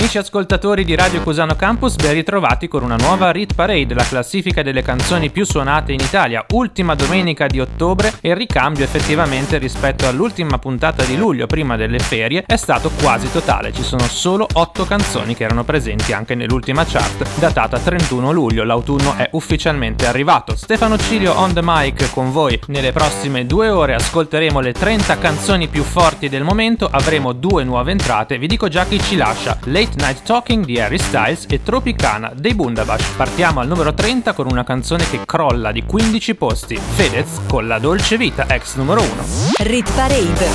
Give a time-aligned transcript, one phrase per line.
[0.00, 4.62] Amici ascoltatori di Radio Cusano Campus, ben ritrovati con una nuova Rit Parade, la classifica
[4.62, 10.08] delle canzoni più suonate in Italia, ultima domenica di ottobre e il ricambio effettivamente rispetto
[10.08, 13.74] all'ultima puntata di luglio, prima delle ferie, è stato quasi totale.
[13.74, 18.64] Ci sono solo 8 canzoni che erano presenti anche nell'ultima chart, datata 31 luglio.
[18.64, 20.56] L'autunno è ufficialmente arrivato.
[20.56, 22.58] Stefano Cilio on the mic con voi.
[22.68, 27.90] Nelle prossime due ore ascolteremo le 30 canzoni più forti del momento, avremo due nuove
[27.90, 29.58] entrate, vi dico già chi ci lascia.
[29.64, 33.14] Late Night Talking di Harry Styles e Tropicana dei Bundabash.
[33.16, 37.78] Partiamo al numero 30 con una canzone che crolla di 15 posti, Fedez con La
[37.78, 39.10] Dolce Vita, ex numero 1.
[39.58, 40.48] Rit Parade.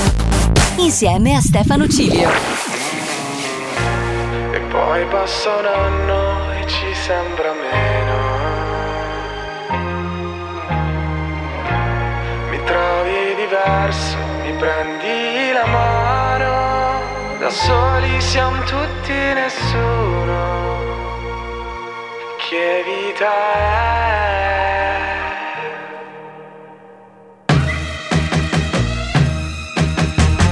[0.76, 2.28] Insieme a Stefano Cilio.
[4.52, 8.14] E poi passa un anno e ci sembra meno.
[12.50, 15.95] Mi trovi diverso, mi prendi la mano.
[17.38, 20.74] Da soli siamo tutti nessuno.
[22.48, 24.06] Che vita è?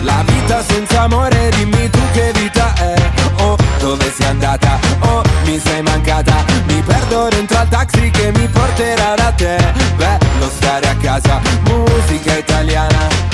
[0.02, 2.94] La vita senza amore, dimmi tu che vita è
[3.38, 4.78] Oh, dove sei andata?
[5.00, 9.56] Oh, mi sei mancata Mi perdo dentro al taxi che mi porterà da te
[9.96, 13.33] Bello stare a casa, musica italiana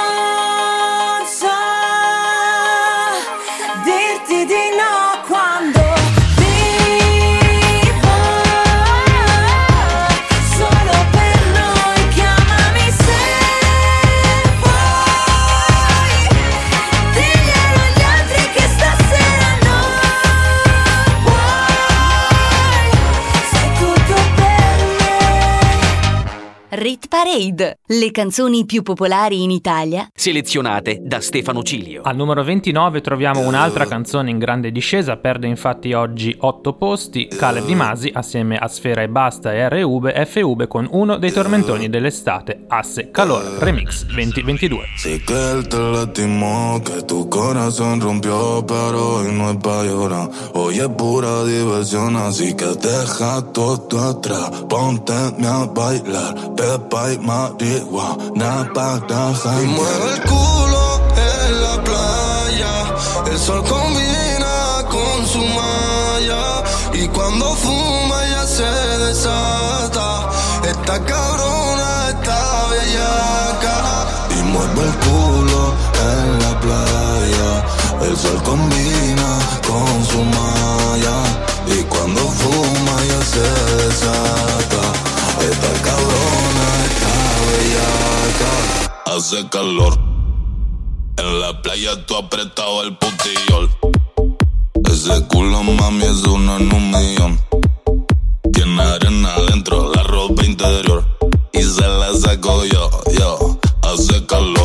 [26.81, 27.77] Rit Parade.
[27.85, 30.07] Le canzoni più popolari in Italia.
[30.11, 32.01] Selezionate da Stefano Cilio.
[32.01, 37.65] Al numero 29 troviamo un'altra canzone in grande discesa, perde infatti oggi 8 posti, Caleb
[37.65, 42.63] Di Masi assieme a Sfera e Basta e RV FV con uno dei tormentoni dell'estate,
[42.67, 44.81] Asse Calor Remix 2022.
[44.97, 50.29] Sí que él te lastimó, que tu corazón rompió, pero hoy no es pa' llorar.
[50.53, 54.65] Hoy es pura diversión, así que deja todo atrás.
[54.67, 56.33] Ponte a bailar,
[59.61, 62.95] y mueve el culo en la playa.
[63.29, 66.63] El sol combina con su malla.
[66.93, 68.71] Y cuando fuma ya se
[69.05, 70.29] desata.
[70.63, 73.77] Esta cabrona está bellaca.
[74.37, 75.73] Y mueve el culo
[76.09, 77.65] en la playa.
[78.07, 79.29] El sol combina
[79.67, 81.17] con su malla
[81.67, 83.47] y cuando fuma ya se
[83.83, 84.81] desata.
[85.49, 86.50] Esta cabrona
[89.05, 89.97] Hace calor.
[91.17, 93.69] En la playa tú apretado el putillol.
[94.91, 97.39] Ese culo mami es una en un millón.
[98.53, 101.05] Tiene arena dentro la ropa interior.
[101.53, 103.59] Y se la saco yo, yo.
[103.83, 104.60] Hace calor.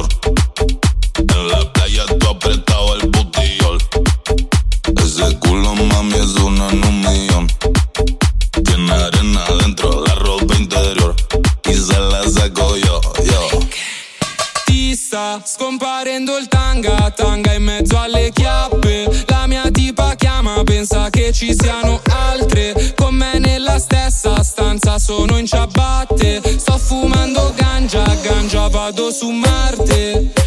[15.16, 19.24] Sta scomparendo il tanga, tanga in mezzo alle chiappe.
[19.28, 22.92] La mia tipa chiama, pensa che ci siano altre.
[22.94, 26.42] Con me nella stessa stanza sono in ciabatte.
[26.58, 30.45] Sto fumando ganja, ganja vado su Marte.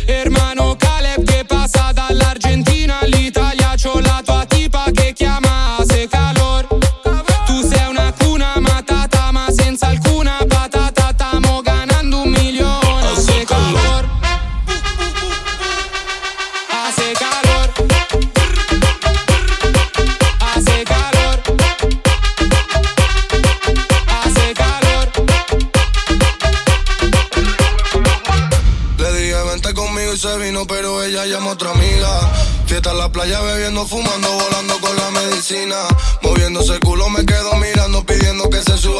[31.09, 32.31] Ella llama a otra amiga.
[32.65, 35.75] Fiesta en la playa, bebiendo, fumando, volando con la medicina.
[36.21, 38.98] Moviéndose el culo, me quedo mirando, pidiendo que se suba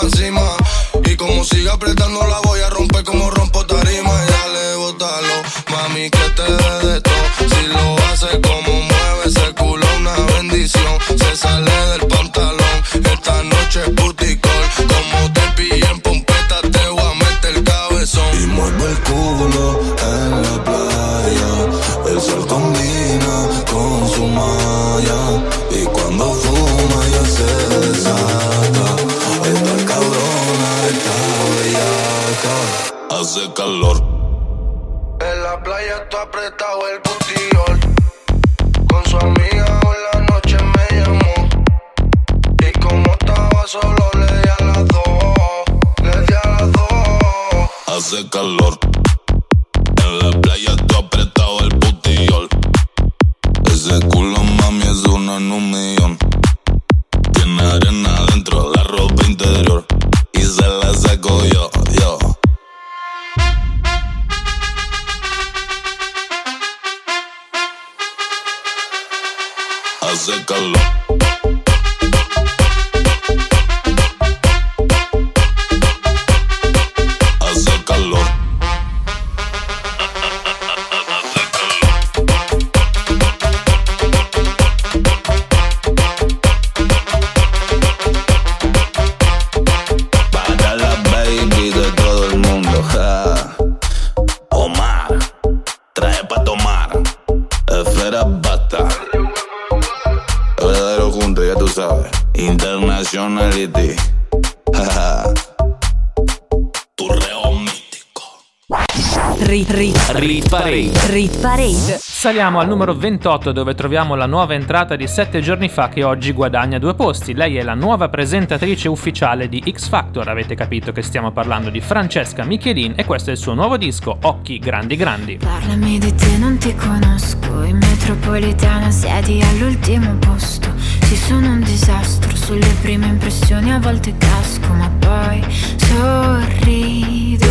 [112.29, 116.31] Saliamo al numero 28 dove troviamo la nuova entrata di 7 giorni fa che oggi
[116.31, 117.33] guadagna due posti.
[117.33, 121.81] Lei è la nuova presentatrice ufficiale di X Factor, avete capito che stiamo parlando di
[121.81, 125.37] Francesca Michelin e questo è il suo nuovo disco Occhi Grandi Grandi.
[125.37, 127.63] Parlami di te, non ti conosco.
[127.63, 130.71] In metropolitana siedi all'ultimo posto.
[130.77, 132.35] Sì, sono un disastro.
[132.35, 135.43] Sulle prime impressioni a volte casco, ma poi
[135.77, 137.47] sorrido.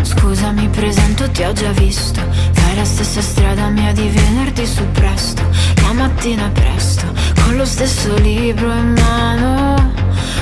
[0.00, 2.53] Scusa, mi presento, ti ho già visto.
[2.74, 5.42] La stessa strada mia di venerdì su presto.
[5.82, 7.06] La mattina presto,
[7.42, 9.92] con lo stesso libro in mano.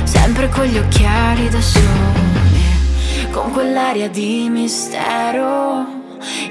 [0.02, 3.30] Sempre con gli occhiali da sole.
[3.30, 5.86] Con quell'aria di mistero.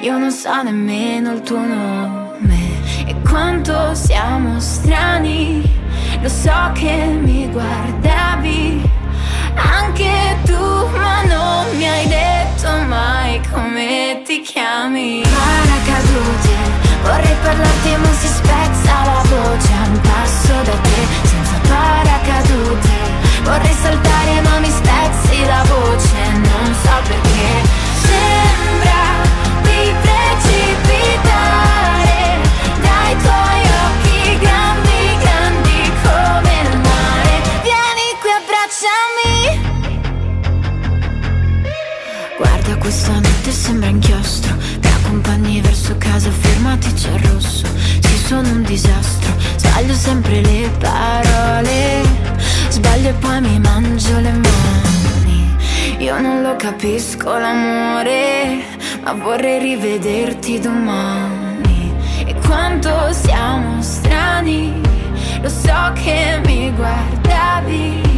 [0.01, 5.61] Io non so nemmeno il tuo nome e quanto siamo strani.
[6.21, 8.89] Lo so che mi guardavi
[9.55, 15.21] anche tu, ma non mi hai detto mai come ti chiami.
[15.23, 16.55] Paracadute,
[17.03, 22.89] vorrei parlarti ma si spezza la voce a un passo da te, senza paracadute.
[23.43, 27.51] Vorrei saltare ma mi spezzi la voce, non so perché.
[28.07, 29.03] Sembra
[29.63, 31.70] di precipitare
[42.41, 48.49] Guarda questa notte sembra inchiostro Mi accompagni verso casa, fermati c'è il rosso Sì, sono
[48.49, 52.01] un disastro, sbaglio sempre le parole,
[52.69, 55.55] sbaglio e poi mi mangio le mani.
[55.99, 58.63] Io non lo capisco l'amore,
[59.03, 61.93] ma vorrei rivederti domani.
[62.25, 64.81] E quanto siamo strani,
[65.41, 68.10] lo so che mi guardavi.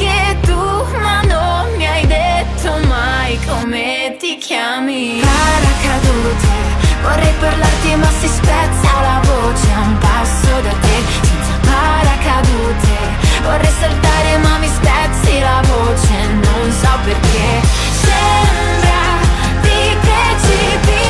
[0.00, 0.56] Anche tu,
[0.98, 5.20] ma non mi hai detto mai come ti chiami.
[5.20, 6.48] Paracadute
[7.02, 12.96] Vorrei parlarti ma si spezza la voce a un passo da te Senza paracadute
[13.42, 17.60] Vorrei saltare ma mi spezzi la voce Non so perché
[18.00, 19.04] Sembra
[19.60, 21.09] di precipitare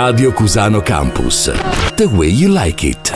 [0.00, 1.50] Radio Cusano Campus.
[1.96, 3.12] The way you like it.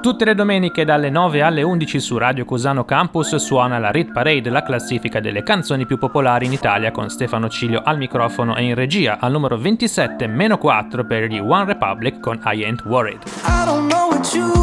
[0.00, 4.48] Tutte le domeniche dalle 9 alle 11 su Radio Cusano Campus suona la Rit Parade,
[4.48, 8.74] la classifica delle canzoni più popolari in Italia con Stefano Ciglio al microfono e in
[8.74, 13.20] regia, al numero 27 meno 4 per gli One Republic con I Ain't Worried.
[13.44, 14.61] I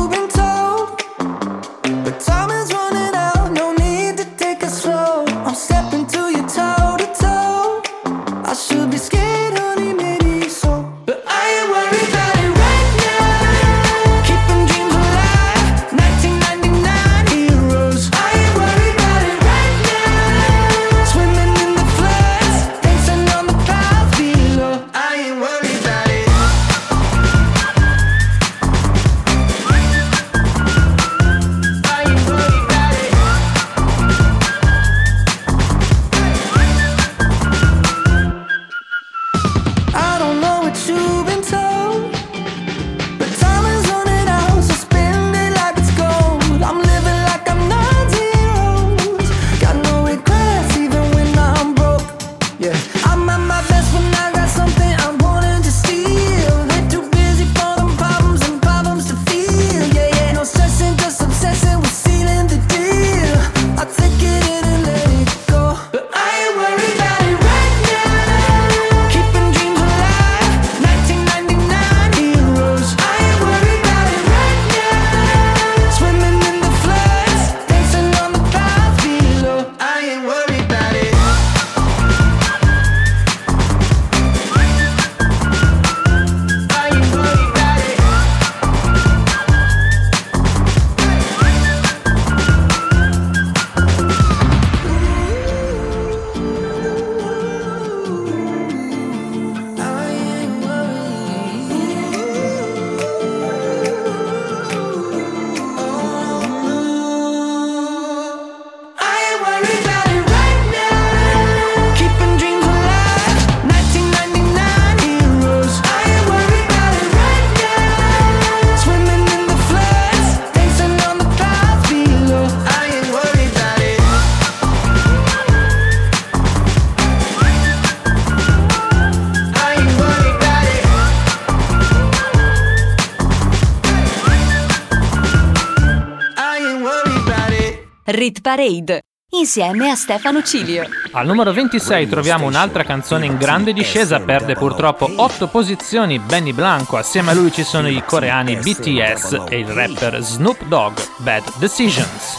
[138.50, 139.01] Parade
[139.38, 140.84] insieme a Stefano Cilio.
[141.12, 146.98] Al numero 26 troviamo un'altra canzone in grande discesa, perde purtroppo 8 posizioni Benny Blanco,
[146.98, 152.38] assieme a lui ci sono i coreani BTS e il rapper Snoop Dogg, Bad Decisions.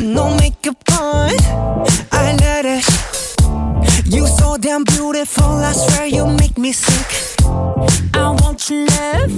[0.00, 1.34] No makeup on,
[2.12, 2.84] I let it.
[4.12, 7.38] You so damn beautiful, I swear you make me sick.
[8.12, 9.32] I want your love,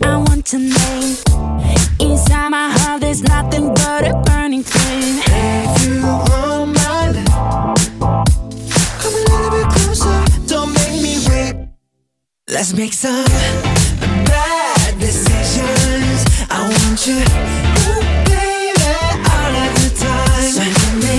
[0.00, 1.16] I want your name.
[2.00, 4.27] Inside my heart, there's nothing but a
[12.50, 13.24] Let's make some
[14.26, 16.24] bad decisions.
[16.50, 17.22] I want you,
[18.26, 18.98] baby,
[19.30, 20.50] all of the time.
[20.50, 21.18] So give me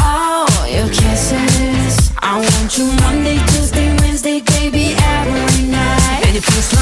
[0.00, 2.12] all your kisses.
[2.20, 6.26] I want you Monday, Tuesday, Wednesday, baby, every night.
[6.26, 6.79] And it feels like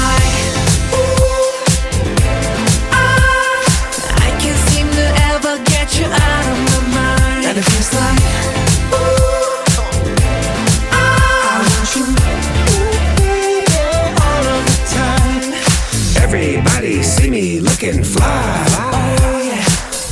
[7.59, 8.23] it feels like,
[8.95, 9.59] ooh,
[10.91, 12.87] I want you, ooh,
[14.23, 16.23] all of the time.
[16.23, 18.65] Everybody see me looking fly.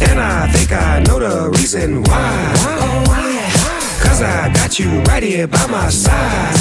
[0.10, 2.54] And I think I know the reason why.
[4.04, 6.58] Cause I got you right here by my side.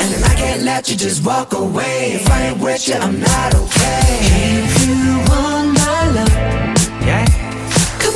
[0.00, 2.12] And then I can't let you just walk away.
[2.14, 4.18] If I ain't with you, I'm not okay.
[4.64, 6.77] If you want my love, Yeah.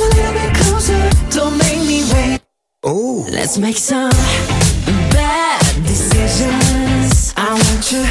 [0.03, 1.01] A little bit closer.
[1.29, 2.39] Don't make me wait.
[2.85, 3.25] Ooh.
[3.29, 4.11] Let's make some
[5.11, 7.33] bad decisions.
[7.37, 8.03] I want you,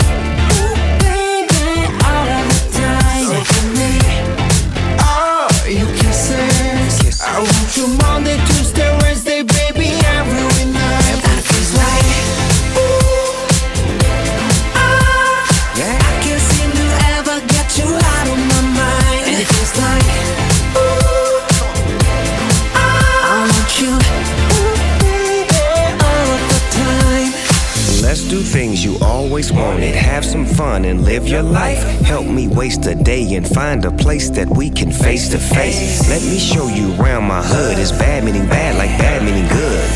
[29.33, 29.95] always wanted.
[29.95, 31.83] Have some fun and live your life.
[32.03, 36.07] Help me waste a day and find a place that we can face to face.
[36.07, 37.79] Let me show you around my hood.
[37.79, 39.89] It's bad meaning bad, like bad meaning good.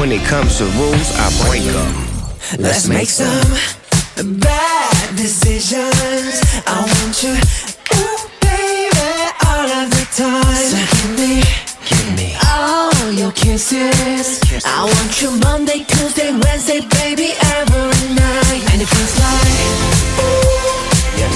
[0.00, 1.94] When it comes to rules, I break them.
[2.58, 3.46] Let's make some
[4.40, 6.42] bad decisions.
[6.66, 7.34] I want you,
[7.94, 10.66] ooh, baby, all of the time.
[10.66, 11.63] So give me,
[12.04, 12.36] Give me.
[12.52, 14.40] all your kisses.
[14.64, 18.62] I want you Monday, Tuesday, Wednesday, baby, every night.
[18.72, 19.56] And it feels like,
[20.20, 21.34] ooh, Yes.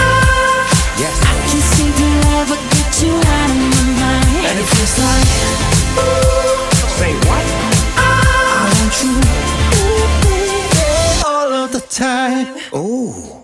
[0.00, 0.64] ah,
[0.98, 1.16] Yes.
[1.20, 2.08] I can't seem to
[2.40, 4.46] ever get you out of my mind.
[4.48, 5.28] And it feels like,
[6.00, 6.64] ooh,
[6.98, 7.44] Say what?
[8.00, 8.08] I
[8.72, 9.12] want you,
[9.80, 12.56] ooh, baby, all of the time.
[12.74, 13.43] Ooh.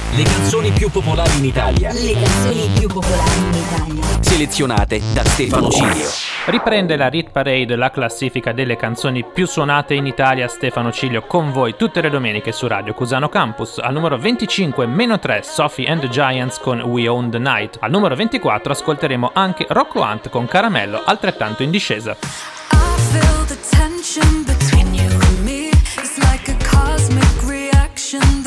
[0.13, 1.93] Le canzoni più popolari in Italia.
[1.93, 4.03] Le canzoni più popolari in Italia.
[4.19, 6.09] Selezionate da Stefano Cilio.
[6.47, 10.49] Riprende la Rit Parade, la classifica delle canzoni più suonate in Italia.
[10.49, 13.77] Stefano Ciglio con voi tutte le domeniche su Radio Cusano Campus.
[13.77, 17.77] Al numero 25, meno 3, Sophie and the Giants con We Own the Night.
[17.79, 22.17] Al numero 24 ascolteremo anche Rocco Hunt con Caramello, altrettanto in discesa.
[22.73, 22.77] I
[23.11, 25.69] feel the tension between you and me.
[25.95, 28.40] It's like a cosmic reaction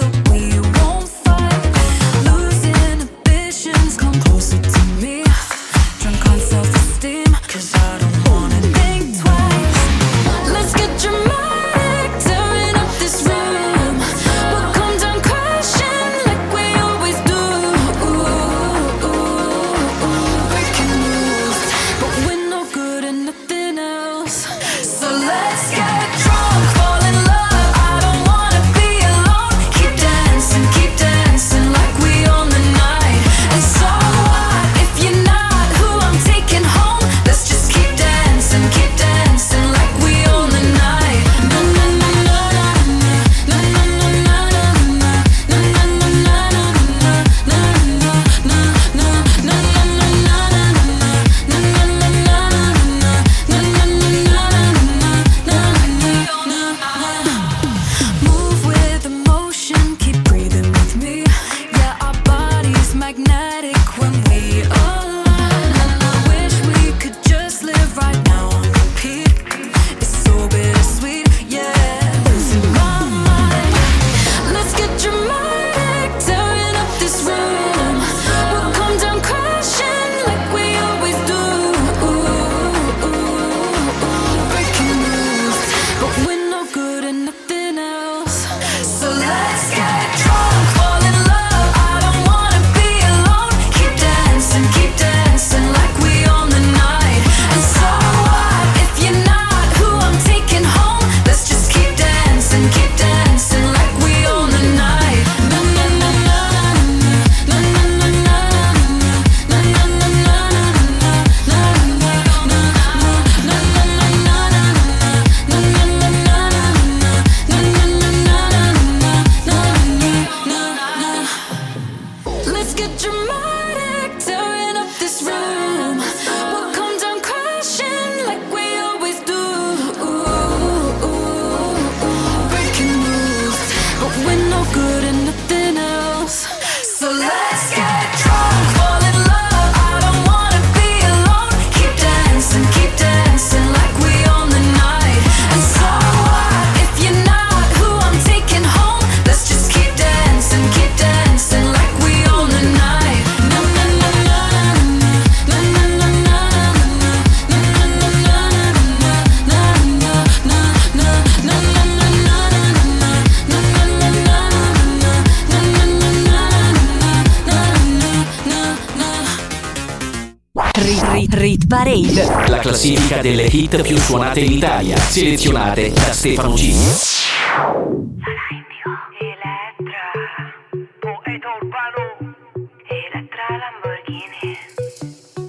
[173.25, 176.75] delle hit più suonate in Italia, selezionate da Stefano G.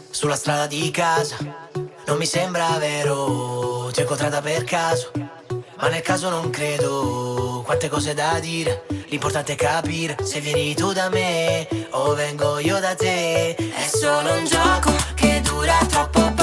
[0.10, 1.36] Sulla strada di casa,
[2.08, 5.12] non mi sembra vero, ti ho incontrata per caso,
[5.78, 10.94] ma nel caso non credo, quante cose da dire, l'importante è capire se vieni tu
[10.94, 16.35] da me o vengo io da te, è solo un gioco che dura troppo poco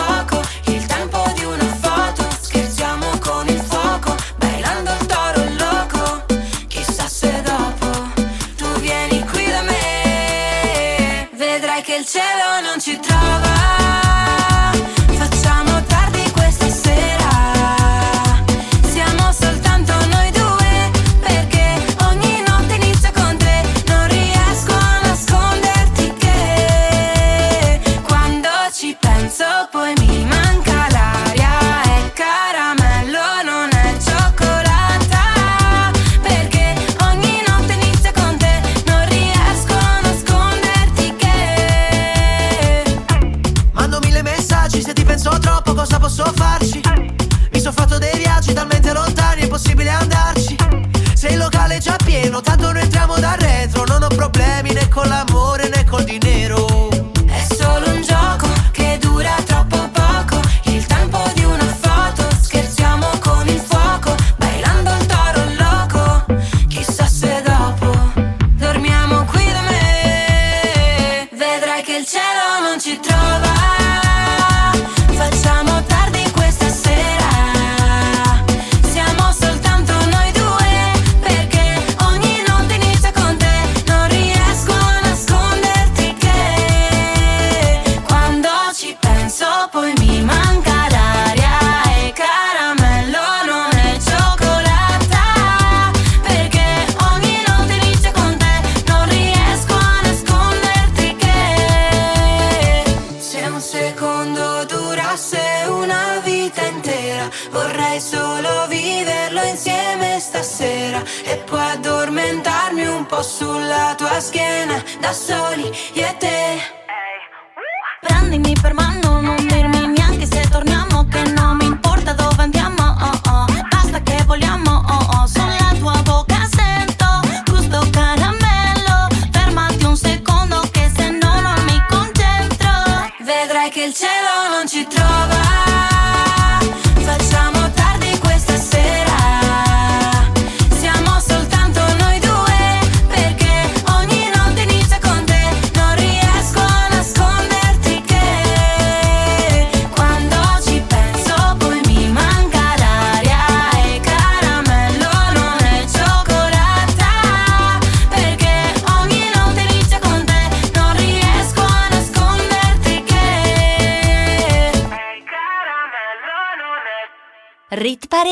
[111.24, 116.81] e poi addormentarmi un po' sulla tua schiena da soli io e te.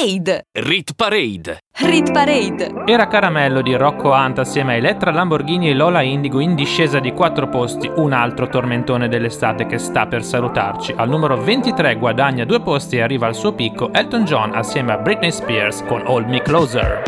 [0.00, 0.46] Parade!
[0.52, 1.58] Rit Parade!
[1.80, 2.72] Rit Parade!
[2.86, 7.12] Era Caramello di Rocco Hunt assieme a Elettra Lamborghini e Lola Indigo in discesa di
[7.12, 10.94] 4 posti, un altro tormentone dell'estate che sta per salutarci.
[10.96, 14.96] Al numero 23 guadagna 2 posti e arriva al suo picco Elton John assieme a
[14.96, 17.02] Britney Spears con Hold Me Closer.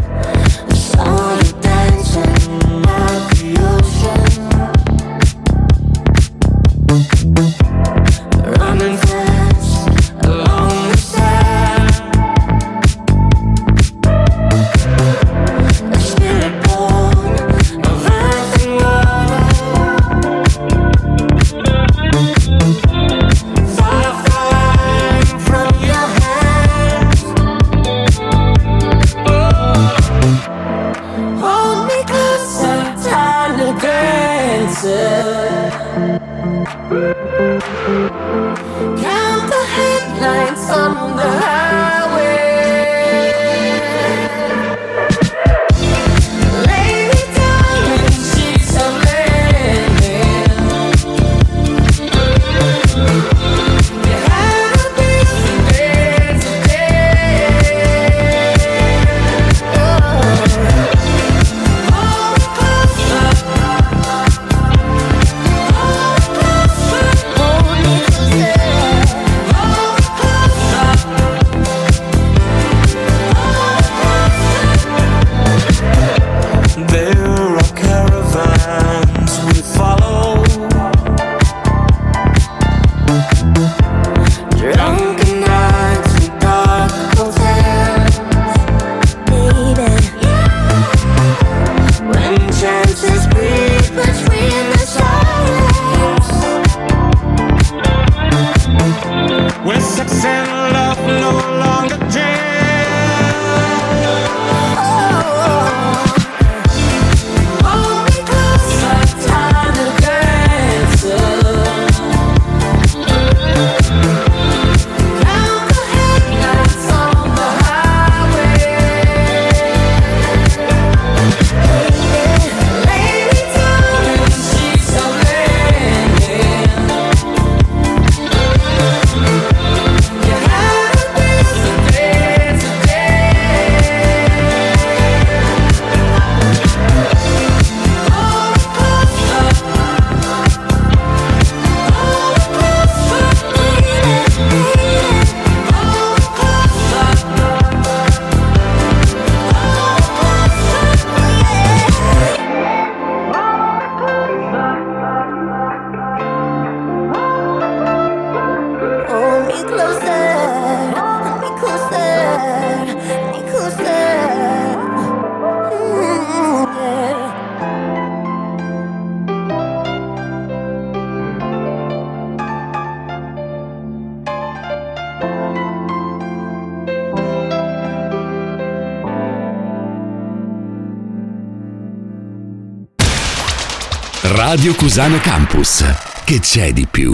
[184.54, 185.82] Radio Cusano Campus.
[186.26, 187.10] Che c'è di più?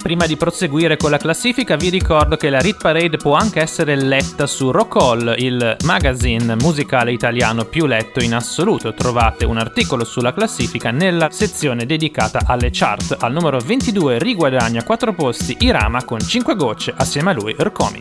[0.00, 3.96] Prima di proseguire con la classifica vi ricordo che la Rit Parade può anche essere
[3.96, 8.94] letta su Rockall, il magazine musicale italiano più letto in assoluto.
[8.94, 13.16] Trovate un articolo sulla classifica nella sezione dedicata alle chart.
[13.18, 17.98] Al numero 22 riguadagna 4 posti Irama con 5 gocce assieme a lui Ercomi.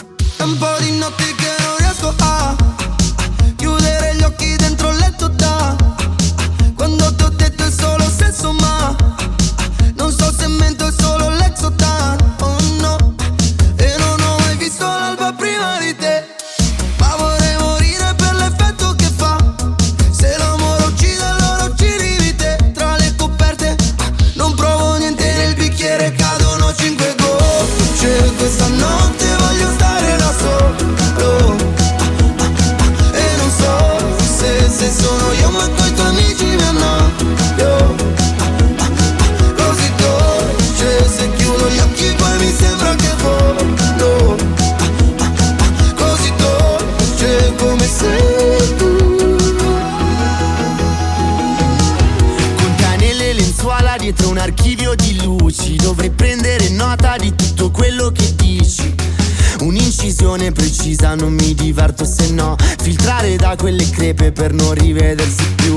[64.48, 65.76] Per non rivedersi più.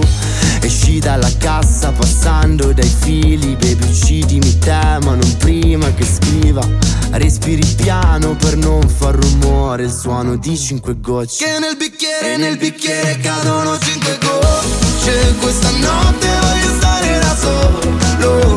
[0.62, 6.62] Esci dalla cassa passando dai fili Baby uccidimi te ma non prima che scriva.
[7.11, 11.44] Respiri piano per non far rumore Il suono di cinque gocce.
[11.44, 15.35] Che nel bicchiere, nel bicchiere cadono cinque gocce.
[15.40, 18.49] Questa notte voglio stare da solo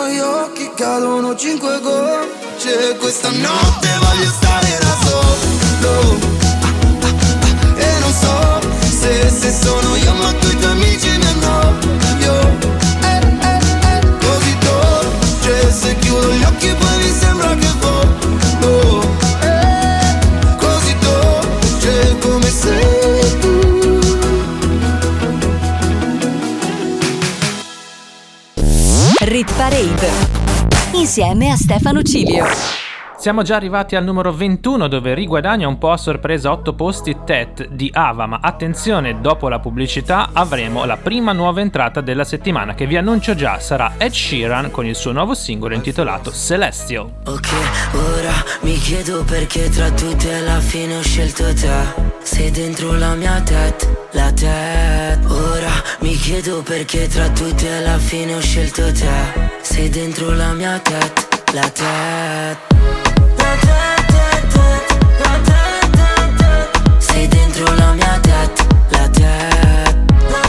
[0.00, 2.96] Dai tuoi occhi cadono cinque gocce.
[2.98, 6.18] Questa notte voglio stare da solo.
[7.76, 8.60] E non so
[8.98, 10.49] se, se sono io ma tu
[29.60, 30.08] Parade
[30.94, 32.46] insieme a Stefano Cilio.
[33.18, 37.68] Siamo già arrivati al numero 21 dove riguadagna un po' a sorpresa 8 posti Tet
[37.68, 42.86] di Ava, ma attenzione, dopo la pubblicità avremo la prima nuova entrata della settimana che
[42.86, 47.16] vi annuncio già sarà Ed Sheeran con il suo nuovo singolo intitolato Celestial.
[47.26, 47.52] Ok,
[48.16, 52.09] ora mi chiedo perché tra tutte alla fine ho scelto te.
[52.22, 55.24] Sei dentro la mia tet, la tet.
[55.28, 59.08] Ora mi chiedo perché tra tutte alla fine ho scelto te.
[59.62, 62.58] Sei dentro la mia tet, la tet.
[63.36, 64.54] La tet, tet,
[65.18, 65.90] la tet,
[66.36, 66.80] tet.
[66.98, 69.96] Sei dentro la mia tet, la tet.
[70.28, 70.42] La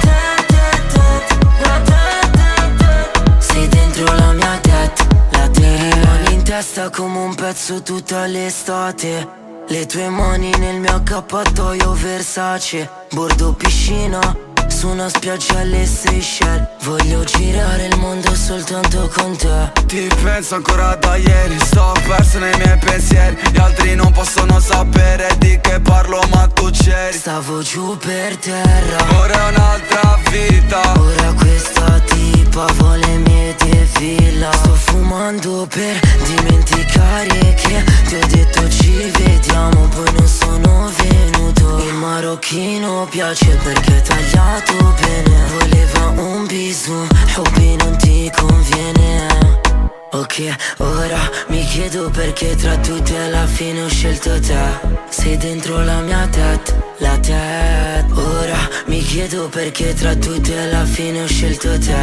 [0.00, 2.36] tet, tet, tet, la tet,
[2.78, 3.42] tet.
[3.42, 5.50] Sei dentro la mia tet, la.
[5.58, 9.40] Mi rimani in testa come un pezzo tutta l'estate.
[9.72, 14.20] Le tue mani nel mio accappatoio Versace Bordo piscina
[14.68, 19.72] Su una spiaggia alle Seychelles Voglio girare il mondo soltanto con te.
[19.86, 23.34] Ti penso ancora da ieri Sto perso nei miei pensieri.
[23.50, 27.16] Gli altri non possono sapere di che parlo ma tu c'eri.
[27.16, 29.20] Stavo giù per terra.
[29.20, 31.00] Ora è un'altra vita.
[31.00, 39.10] Ora questa tipa vuole mie defila Sto fumando per dimenticare che ti ho detto ci
[39.18, 41.78] vediamo Poi non sono venuto.
[41.78, 45.46] Il marocchino piace perché è tagliato bene.
[45.58, 49.71] Voleva un bisou, hobby non ti conviene
[50.14, 51.16] Ok, ora
[51.48, 56.74] mi chiedo perché tra tutte alla fine ho scelto te Sei dentro la mia tet,
[56.98, 61.96] la tet Ora mi chiedo perché tra tutte alla fine ho scelto te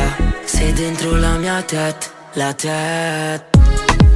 [0.44, 3.44] Sei dentro la mia tet, la tet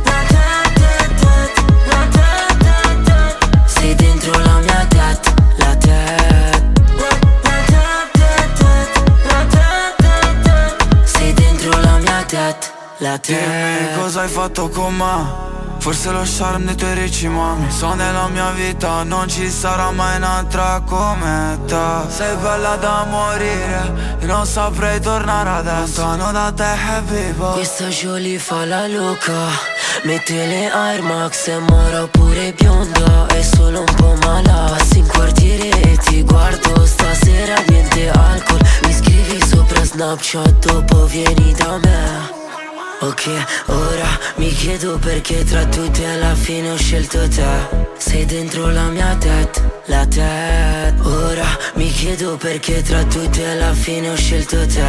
[0.04, 1.52] La tet, tet, tet,
[1.86, 3.68] la tet, tet, tet.
[3.68, 6.62] Sei dentro la mia tet, la tet
[6.98, 8.90] La tet, tet, tet,
[9.30, 11.08] la tet, tet, tet.
[11.08, 15.52] Sei dentro la mia tet, la Dimmi cosa hai fatto con me?
[15.80, 20.16] Forse lo charme dei tuoi ricci mami So nella mia vita non ci sarà mai
[20.16, 21.76] un'altra come te.
[22.08, 26.02] Sei bella da morire E non saprei tornare adesso.
[26.02, 29.50] Lontano da te happy boy Questa Jolie fa la loca
[30.04, 35.08] Mette le Air Max e mora pure bionda È solo un po' mala Passi in
[35.08, 36.86] quartiere e ti guardo.
[36.86, 38.62] Stasera niente alcol.
[38.86, 42.43] Mi scrivi sopra Snapchat Dopo vieni da me
[43.04, 43.28] Ok,
[43.66, 44.08] ora?
[44.36, 47.44] Mi chiedo perché tra tutti alla fine ho scelto te.
[47.98, 54.10] Sei dentro la mia tet, la tet Ora mi chiedo perché tra tutti alla fine
[54.10, 54.86] ho scelto te.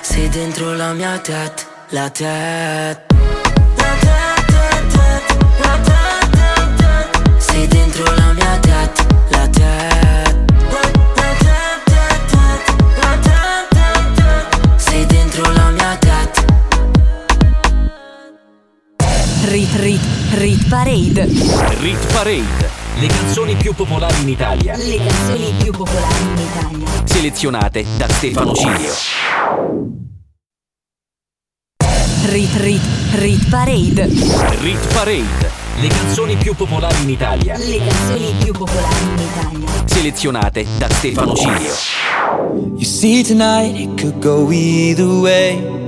[0.00, 3.04] Sei dentro la mia tet, la tet
[3.76, 4.08] Sei
[20.68, 21.24] Parade.
[21.80, 22.68] Rit Parade.
[22.98, 24.76] Le canzoni più popolari in Italia.
[24.76, 26.86] Le canzoni più popolari in Italia.
[27.04, 28.92] Selezionate da Stefano Cilio.
[32.26, 34.08] Rit Rit Rit Parade.
[34.60, 35.50] Rit Parade.
[35.80, 37.56] Le canzoni più popolari in Italia.
[37.56, 39.68] Le canzoni più popolari in Italia.
[39.86, 41.72] Selezionate da Stefano Cilio.
[42.76, 45.87] You see, tonight it could go either way.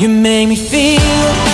[0.00, 1.49] You make me feel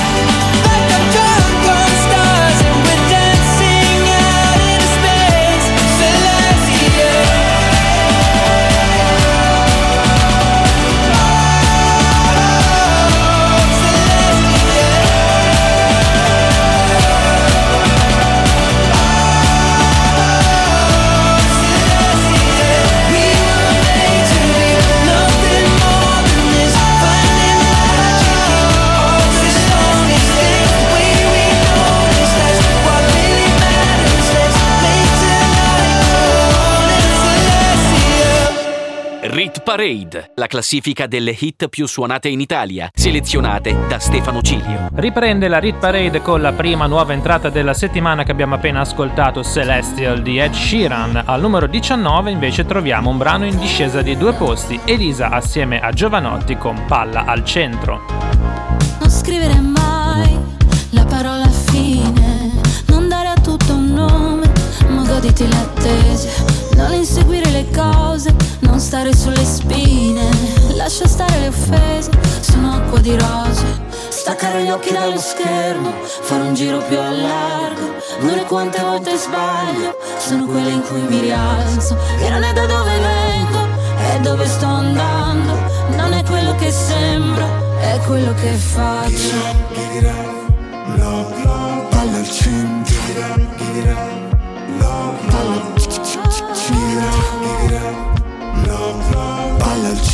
[39.87, 44.89] Parade, la classifica delle hit più suonate in Italia, selezionate da Stefano Cilio.
[44.95, 49.45] Riprende la Rit Parade con la prima nuova entrata della settimana che abbiamo appena ascoltato,
[49.45, 51.22] Celestial di Ed Sheeran.
[51.24, 55.93] Al numero 19 invece troviamo un brano in discesa di due posti, Elisa assieme a
[55.93, 58.03] Giovanotti con Palla al centro.
[58.99, 60.37] Non scrivere mai
[60.91, 62.51] la parola fine,
[62.87, 64.51] non dare a tutto un nome,
[64.89, 66.28] ma goditi l'attesa.
[66.74, 70.29] Non inseguire le cose, non stare sulle spine,
[70.75, 73.85] lascia stare le offese, sono acqua di rose.
[74.09, 77.95] Staccare gli occhi dallo schermo, fare un giro più a largo,
[78.35, 82.99] è quante volte sbaglio, sono quelle in cui mi rialzo, e non è da dove
[82.99, 85.55] vengo, è dove sto andando,
[85.97, 87.47] non è quello che sembro,
[87.81, 89.57] è quello che faccio.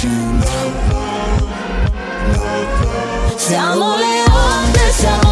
[0.02, 0.50] Palla al centro
[3.36, 5.31] Siamo le onde, siamo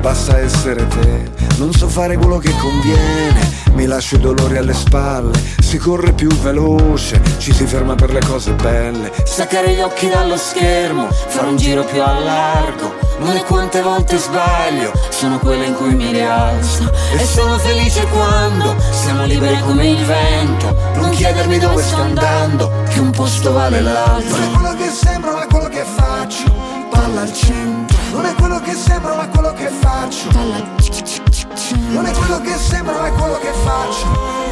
[0.00, 1.30] basta essere te.
[1.56, 5.56] Non so fare quello che conviene, mi lascio i dolori alle spalle.
[5.60, 9.12] Si corre più veloce, ci si ferma per le cose belle.
[9.24, 13.06] Staccare gli occhi dallo schermo, fare un giro più a largo.
[13.18, 16.90] Non è quante volte sbaglio, sono quelle in cui mi rialzo.
[17.12, 20.76] E sono felice quando siamo liberi come il vento.
[20.94, 24.36] Non chiedermi dove sto andando, che un posto vale l'altro.
[24.36, 26.44] Non è quello che sembra, ma quello che faccio.
[26.90, 27.97] Palla al centro.
[28.10, 30.30] Non è quello che sembra, ma quello che faccio.
[30.32, 34.06] Non è quello che sembra, ma quello che faccio.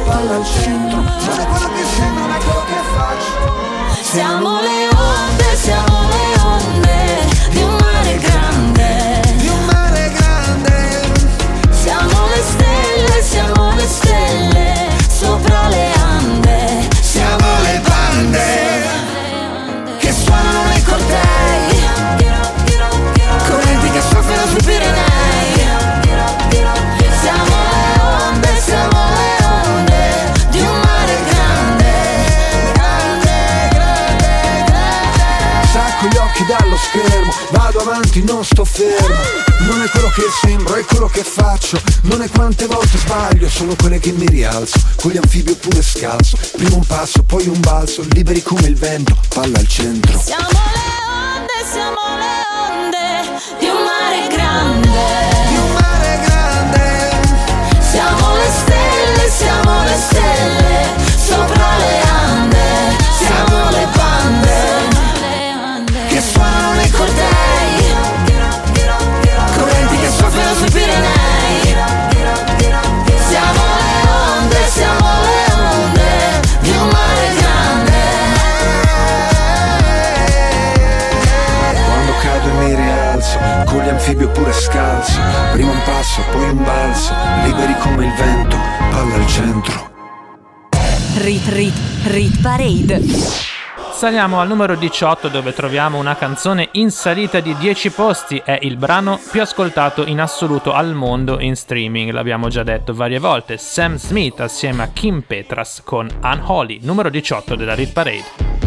[0.05, 1.01] Palla al centro.
[1.01, 4.03] Non è quello che sembra, ma è quello che faccio.
[4.03, 9.21] Siamo le onde, siamo le onde di un mare grande.
[9.37, 11.01] Di un mare grande.
[11.71, 16.87] Siamo le stelle, siamo le stelle sopra le ande.
[17.01, 18.86] Siamo le bande
[38.17, 39.45] avanti, non sto fermo.
[39.59, 41.79] Non è quello che sembro, è quello che faccio.
[42.03, 44.79] Non è quante volte sbaglio, sono quelle che mi rialzo.
[44.95, 46.37] Con gli anfibi oppure scalzo.
[46.55, 50.19] Prima un passo, poi un balzo, liberi come il vento, palla al centro.
[50.19, 50.87] Siamo le
[51.35, 52.35] onde, siamo le
[52.71, 53.05] onde
[53.59, 54.89] di un mare grande.
[55.47, 57.81] Di un mare grande.
[57.89, 60.77] Siamo le stelle, siamo le stelle
[61.27, 62.06] sopra le
[84.27, 85.19] oppure scalzo.
[85.53, 87.13] Prima un passo, poi un balzo,
[87.43, 88.57] liberi come il vento,
[88.91, 89.91] palla al centro.
[91.17, 93.55] Rit Rit Rit Parade.
[93.91, 98.77] Saliamo al numero 18 dove troviamo una canzone in salita di 10 posti, è il
[98.77, 103.95] brano più ascoltato in assoluto al mondo in streaming, l'abbiamo già detto varie volte, Sam
[103.95, 108.66] Smith assieme a Kim Petras con Unholy, numero 18 della Rit Parade.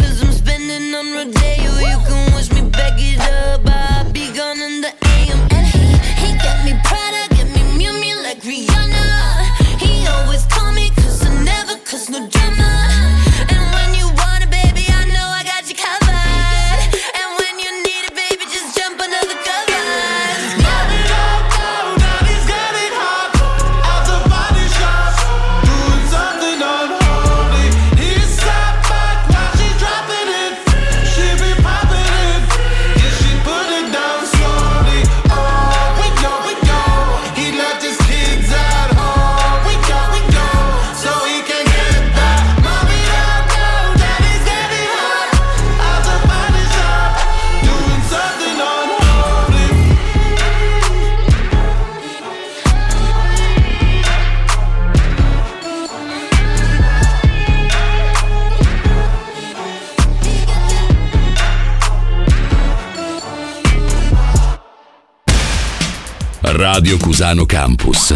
[66.81, 68.15] Radio Cusano Campus.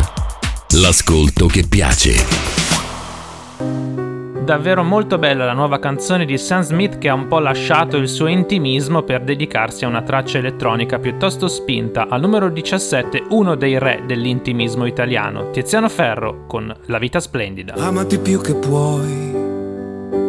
[0.69, 2.15] L'ascolto che piace.
[4.43, 8.09] Davvero molto bella la nuova canzone di Sam Smith che ha un po' lasciato il
[8.09, 12.07] suo intimismo per dedicarsi a una traccia elettronica piuttosto spinta.
[12.09, 17.75] Al numero 17 uno dei re dell'intimismo italiano, Tiziano Ferro con La vita splendida.
[17.75, 19.31] Amati più che puoi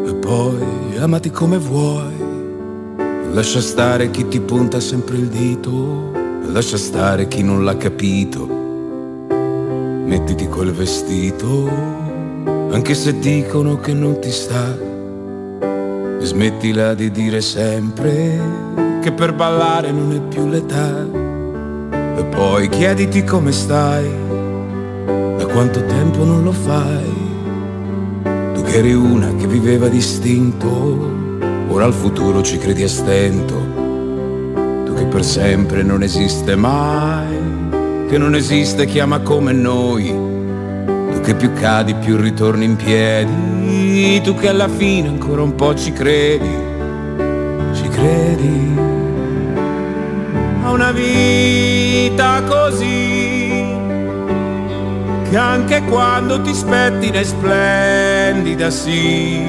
[0.07, 2.13] e poi amati come vuoi.
[3.33, 6.16] Lascia stare chi ti punta sempre il dito,
[6.51, 8.47] lascia stare chi non l'ha capito.
[10.07, 11.69] Mettiti quel vestito,
[12.71, 14.77] anche se dicono che non ti sta.
[16.19, 18.39] E smettila di dire sempre
[19.03, 21.07] che per ballare non è più l'età.
[22.17, 24.09] E poi chiediti come stai,
[25.37, 27.25] da quanto tempo non lo fai.
[28.55, 31.11] Tu che eri una che viveva distinto,
[31.69, 33.86] ora al futuro ci credi a stento.
[34.97, 37.37] Che per sempre non esiste mai,
[38.09, 40.07] che non esiste chi ama come noi.
[41.13, 45.75] Tu che più cadi più ritorni in piedi, tu che alla fine ancora un po'
[45.75, 46.49] ci credi,
[47.75, 48.75] ci credi.
[50.63, 53.75] A una vita così
[55.29, 59.45] che anche quando ti spettina è splendida, sì.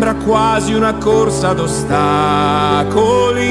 [0.00, 3.44] Sembra quasi una corsa ad ostacoli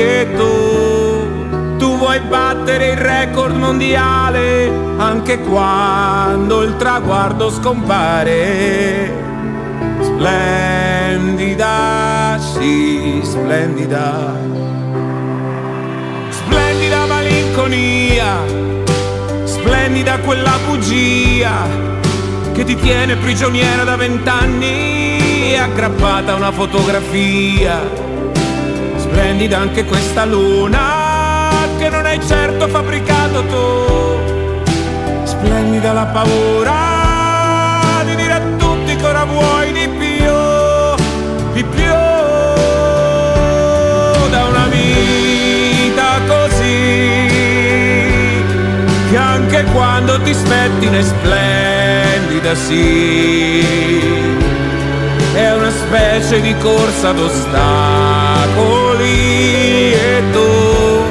[0.00, 9.12] e tu, tu vuoi battere il record mondiale anche quando il traguardo scompare.
[10.02, 11.58] Splendida,
[12.38, 14.36] sì, splendida.
[16.28, 18.36] Splendida malinconia,
[19.42, 21.66] splendida quella bugia
[22.52, 25.15] che ti tiene prigioniera da vent'anni
[25.58, 27.80] aggrappata a una fotografia.
[28.96, 34.64] Splendida anche questa luna che non hai certo fabbricato tu.
[35.24, 40.32] Splendida la paura di dire a tutti che ora vuoi di più,
[41.52, 41.84] di più
[44.30, 47.26] da una vita così
[49.10, 54.45] che anche quando ti spettina è splendida sì
[55.36, 57.52] è una specie di corsa ad ostacoli
[59.92, 61.04] e tu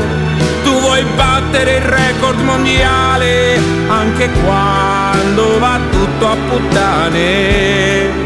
[0.64, 8.24] tu vuoi battere il record mondiale anche quando va tutto a puttane.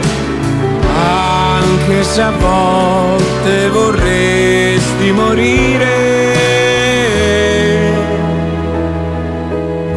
[0.95, 6.17] Anche se a volte vorresti morire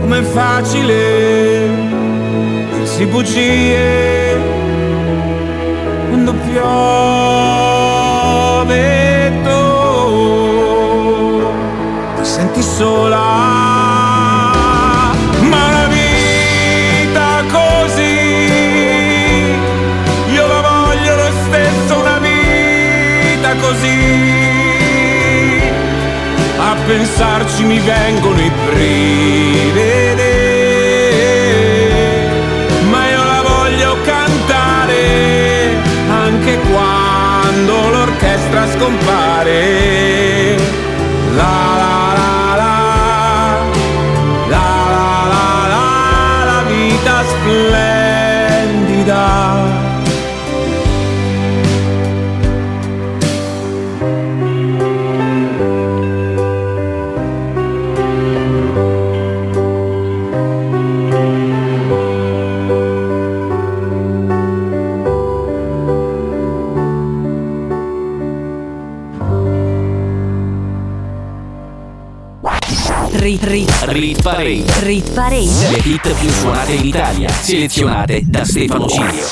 [0.01, 1.71] com'è facile
[2.73, 4.22] dirsi bugie
[6.23, 8.13] quando piove
[9.43, 9.61] tu
[12.17, 13.19] ti senti sola.
[15.41, 18.13] Ma la vita così
[20.33, 24.01] io la voglio lo stesso una vita così.
[26.59, 30.32] A pensarci mi vengono i brividi
[37.53, 40.57] quando l'orchestra scompare.
[41.35, 41.72] La
[73.33, 74.65] Rit, rit, Rit Parade.
[74.81, 75.71] rit parade.
[75.71, 79.27] Le hit più suonate in Italia, selezionate da Stefano Cilio.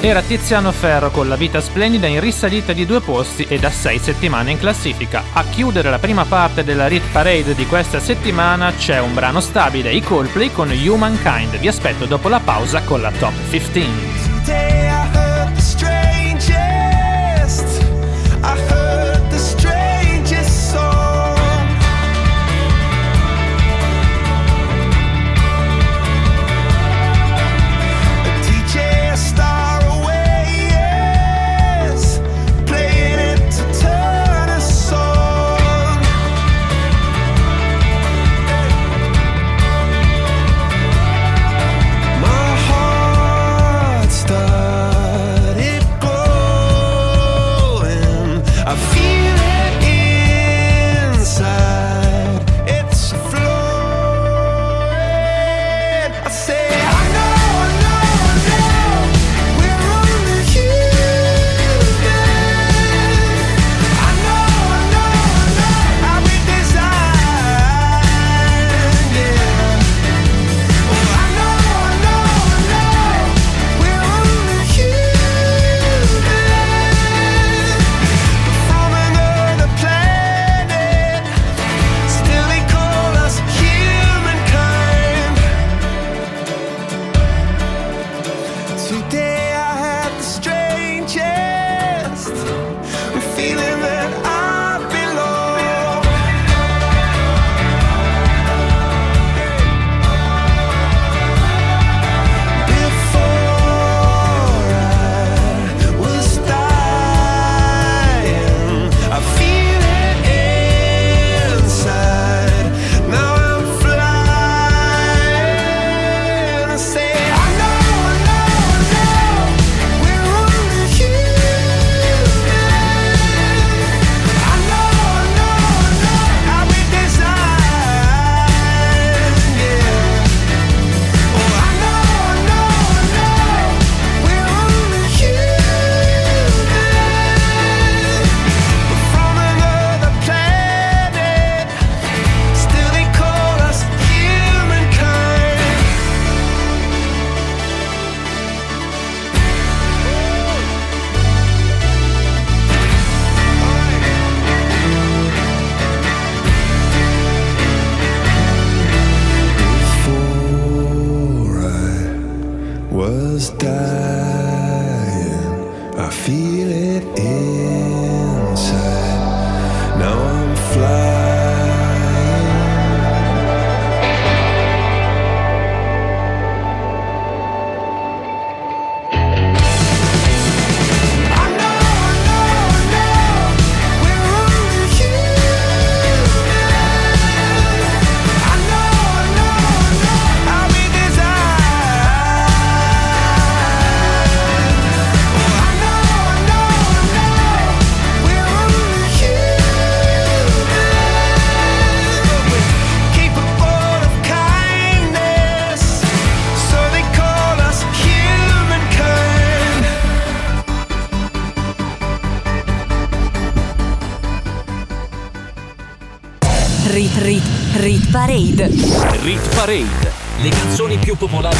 [0.00, 3.98] Era Tiziano Ferro con la vita splendida in risalita di due posti e da sei
[3.98, 5.24] settimane in classifica.
[5.34, 9.92] A chiudere la prima parte della Rit Parade di questa settimana c'è un brano stabile,
[9.92, 11.58] i Coldplay con Humankind.
[11.58, 14.07] Vi aspetto dopo la pausa con la Top 15.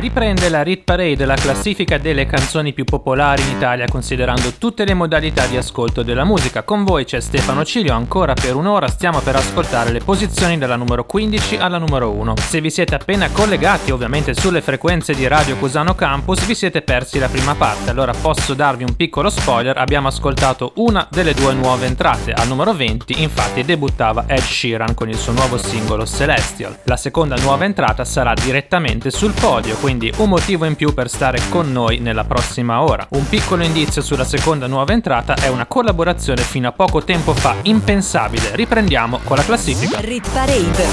[0.00, 4.94] Riprende la Rit Parade, la classifica delle canzoni più popolari in Italia considerando tutte le
[4.94, 6.62] modalità di ascolto della musica.
[6.62, 11.04] Con voi c'è Stefano Cilio, ancora per un'ora stiamo per ascoltare le posizioni dalla numero
[11.04, 12.34] 15 alla numero 1.
[12.38, 17.18] Se vi siete appena collegati ovviamente sulle frequenze di Radio Cusano Campus vi siete persi
[17.18, 21.84] la prima parte, allora posso darvi un piccolo spoiler, abbiamo ascoltato una delle due nuove
[21.84, 26.78] entrate, al numero 20 infatti debuttava Ed Sheeran con il suo nuovo singolo Celestial.
[26.84, 31.10] La seconda nuova entrata sarà direttamente sul podio, quindi quindi un motivo in più per
[31.10, 33.04] stare con noi nella prossima ora.
[33.10, 37.56] Un piccolo indizio sulla seconda nuova entrata è una collaborazione fino a poco tempo fa
[37.62, 38.54] impensabile.
[38.54, 39.98] Riprendiamo con la classifica.
[39.98, 40.86] Rit Parade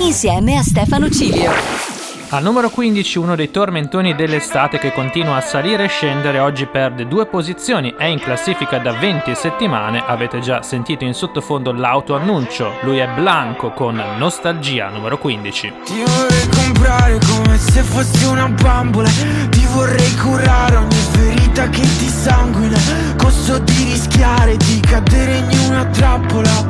[0.00, 2.00] insieme a Stefano Cilio.
[2.32, 7.08] Al numero 15 uno dei tormentoni dell'estate che continua a salire e scendere oggi perde
[7.08, 12.98] due posizioni, è in classifica da 20 settimane, avete già sentito in sottofondo l'autoannuncio, lui
[12.98, 15.72] è Blanco con Nostalgia numero 15.
[15.84, 17.18] Ti vorrei comprare
[17.90, 19.10] fossi una bambola
[19.50, 22.78] Ti vorrei curare ogni ferita che ti sanguina.
[23.16, 26.64] Costo di rischiare di cadere in una trappola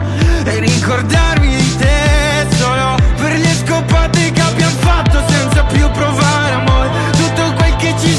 [0.45, 6.89] E ricordarmi di te solo per le scopate che abbiamo fatto senza più provare amore.
[7.13, 8.15] Tutto quel che ci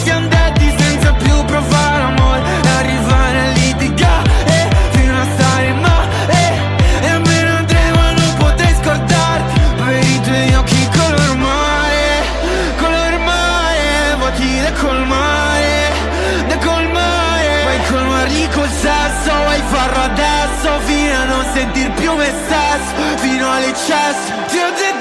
[23.84, 25.01] Fino all'eccesso Ti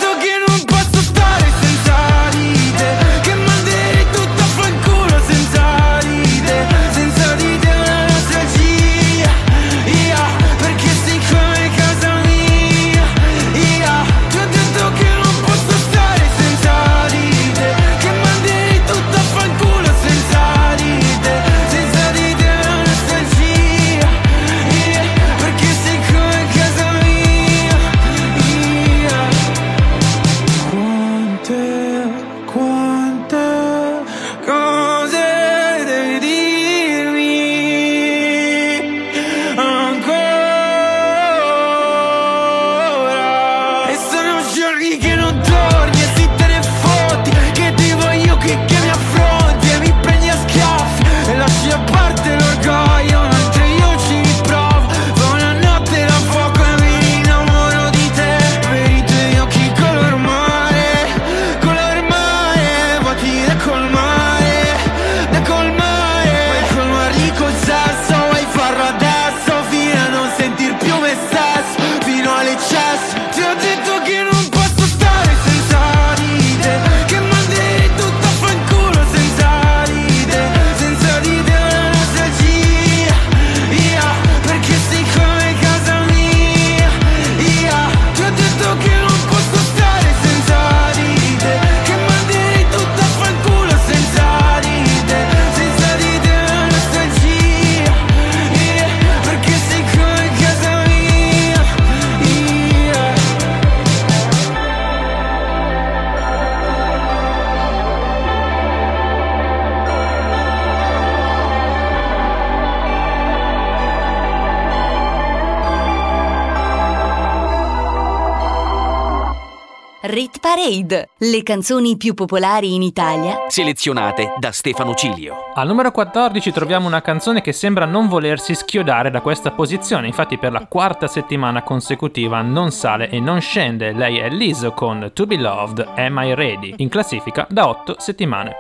[121.23, 125.53] le canzoni più popolari in Italia Selezionate da Stefano Cilio.
[125.55, 130.39] Al numero 14 troviamo una canzone che sembra non volersi schiodare da questa posizione, infatti
[130.39, 133.93] per la quarta settimana consecutiva non sale e non scende.
[133.93, 138.55] Lei è Lizzo con To Be Loved, Am I Ready, in classifica da 8 settimane.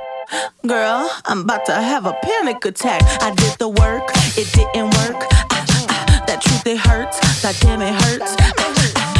[0.62, 3.02] Girl, I'm about to have a panic attack.
[3.22, 5.26] I did the work, it didn't work.
[5.50, 7.18] Ah, ah, that truth, it hurts.
[7.40, 8.34] That damn, it hurts.
[8.38, 9.19] Ah, ah,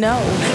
[0.00, 0.49] know.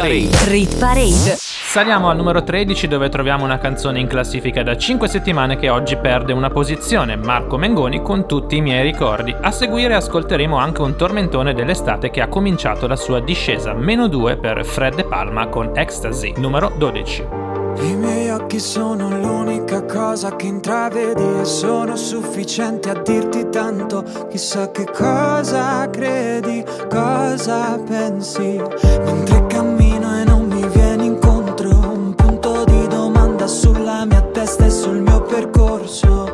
[0.00, 0.30] Parade.
[0.46, 1.36] Rit Parade.
[1.36, 5.96] Saliamo al numero 13 dove troviamo una canzone in classifica da 5 settimane che oggi
[5.98, 9.36] perde una posizione, Marco Mengoni con tutti i miei ricordi.
[9.38, 14.38] A seguire ascolteremo anche un tormentone dell'estate che ha cominciato la sua discesa, meno 2
[14.38, 17.26] per Fred De Palma con Ecstasy, numero 12.
[17.82, 24.04] I miei occhi sono l'unica cosa che intravedi e sono sufficiente a dirti tanto.
[24.28, 28.60] Chissà che cosa credi, cosa pensi,
[29.04, 29.89] mentre cammini
[35.40, 36.29] percorso.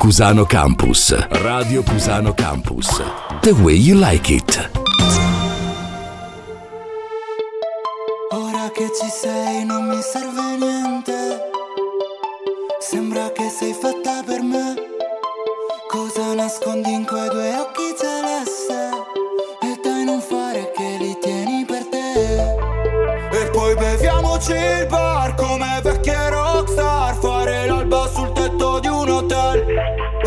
[0.00, 1.14] Cusano Campus.
[1.28, 3.02] Radio Cusano Campus.
[3.42, 4.70] The way you like it.
[8.30, 10.29] Ora che ci sei non mi serve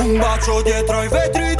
[0.03, 1.52] Un bacio dietro ai vetri.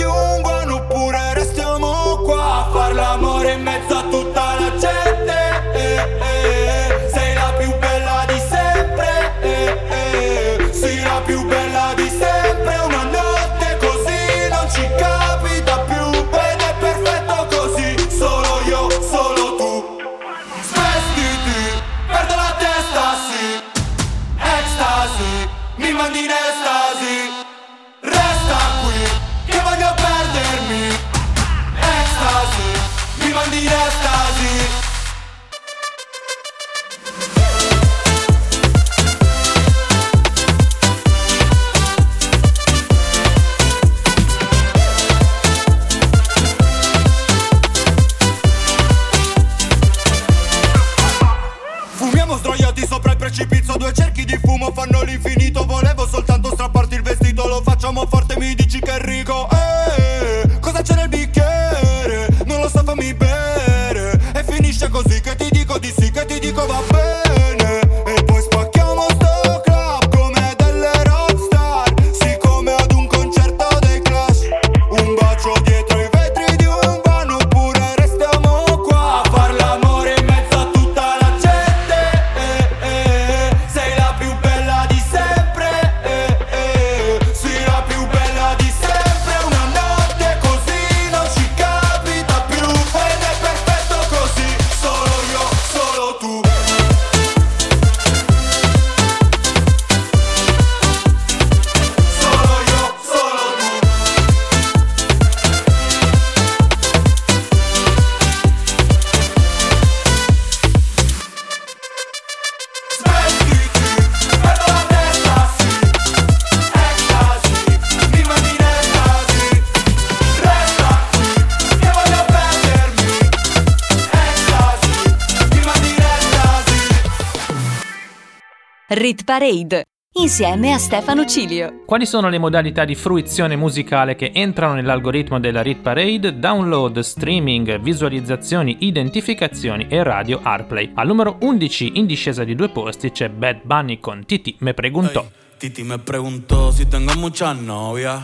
[129.34, 129.86] Parade,
[130.20, 131.82] insieme a Stefano Cilio.
[131.88, 136.38] Quali sono le modalità di fruizione musicale che entrano nell'algoritmo della Rit Parade?
[136.38, 140.92] Download, streaming, visualizzazioni, identificazioni e radio AirPlay.
[140.94, 145.26] Al numero 11 in discesa di due posti c'è Bad Bunny con Titi me preguntò.
[145.58, 148.22] Titi me preguntó si tengo muchas novias.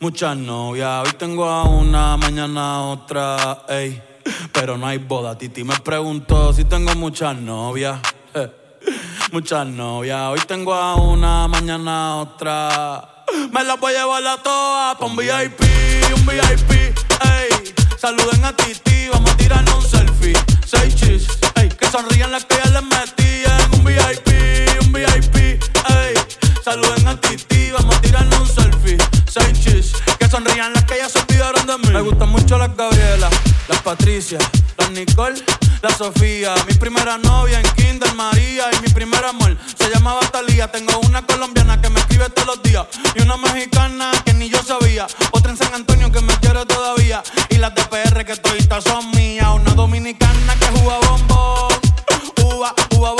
[0.00, 3.98] Muchas novias, hoy tengo a una, mañana a otra, ey.
[4.52, 5.38] Pero no hay boda.
[5.38, 7.98] Titi me preguntó si tengo muchas novias.
[9.32, 13.24] Muchas novias, hoy tengo a una, mañana a otra.
[13.52, 15.60] Me las voy a llevar a todas pa' un VIP,
[16.16, 17.74] un VIP, ey.
[17.96, 20.32] Saluden a Titi, vamos a tirarnos un selfie.
[20.66, 21.68] Seis chis, ey.
[21.68, 26.14] Que sonrían las que ya les metí en un VIP, un VIP, ey.
[26.64, 28.98] Saluden a Titi, vamos a tirarnos un selfie.
[29.28, 31.90] Seis chis, que sonrían las que ya se olvidaron de mí.
[31.92, 33.30] Me gustan mucho las Gabriela,
[33.68, 34.40] las Patricia,
[34.76, 35.40] las Nicole,
[35.82, 36.54] la Sofía.
[36.66, 40.70] Mi primera novia en Kinder María y mi primer amor se llamaba Talía.
[40.70, 44.62] Tengo una colombiana que me escribe todos los días y una mexicana que ni yo
[44.62, 45.06] sabía.
[45.32, 49.10] Otra en San Antonio que me quiere todavía y las de PR que toditas son
[49.12, 49.48] mías.
[49.54, 51.72] Una dominicana que juega bombón,
[52.44, 53.19] uva, uva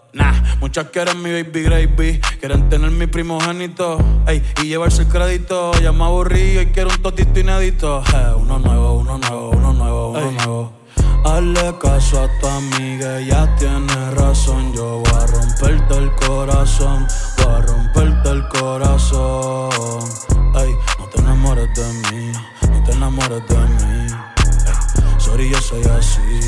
[0.13, 3.97] Nah, muchas quieren mi baby gravy, quieren tener mi primogénito,
[4.27, 5.71] ey, y llevarse el crédito.
[5.81, 8.03] Ya me aburrí y quiero un totito inédito.
[8.13, 10.73] Eh, uno nuevo, uno nuevo, uno nuevo, uno nuevo.
[11.23, 14.73] Hazle caso a tu amiga, ella tiene razón.
[14.73, 17.07] Yo voy a romperte el corazón,
[17.37, 20.03] voy a romperte el corazón.
[20.55, 22.31] Ey, no te enamores de mí,
[22.69, 24.07] no te enamores de mí.
[24.65, 26.39] Ey, sorry, yo soy así,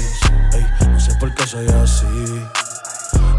[0.54, 2.73] ey, no sé por qué soy así.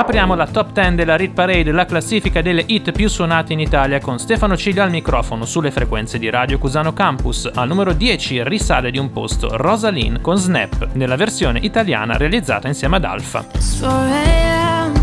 [0.00, 4.00] Apriamo la top 10 della Rit Parade, la classifica delle hit più suonate in Italia
[4.00, 7.50] con Stefano Ciglio al microfono sulle frequenze di Radio Cusano Campus.
[7.52, 12.96] Al numero 10 risale di un posto Rosaline con Snap, nella versione italiana realizzata insieme
[12.96, 13.44] ad Alfa.
[13.44, 14.94] 4 a.m.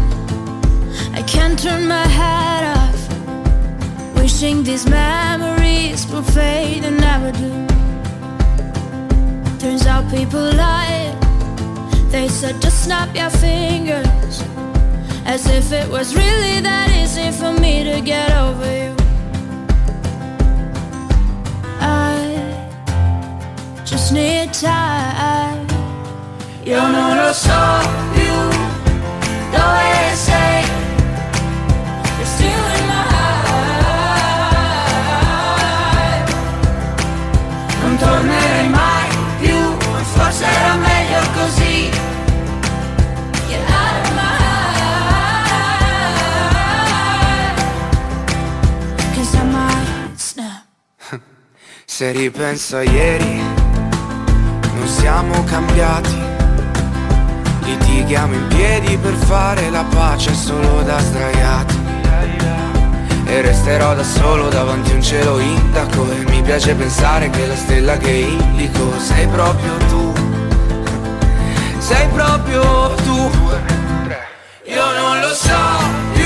[1.14, 1.24] I.
[9.60, 11.16] Turns out people lie.
[12.10, 14.44] They said just snap your fingers
[15.28, 18.96] As if it was really that easy for me to get over you.
[21.82, 22.16] I
[23.84, 25.68] just need time.
[26.64, 27.60] Io non lo so
[28.14, 28.34] più
[51.98, 53.42] Se ripenso a ieri,
[54.76, 56.16] non siamo cambiati.
[57.62, 61.76] Litighiamo in piedi per fare la pace solo da sdraiati.
[63.26, 67.56] E resterò da solo davanti a un cielo indaco E mi piace pensare che la
[67.56, 70.14] stella che indico sei proprio tu
[71.80, 73.32] Sei proprio tu
[74.66, 76.17] Io non lo so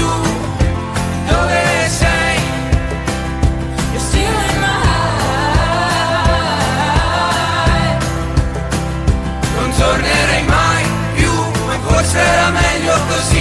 [12.02, 13.41] forse era meglio così.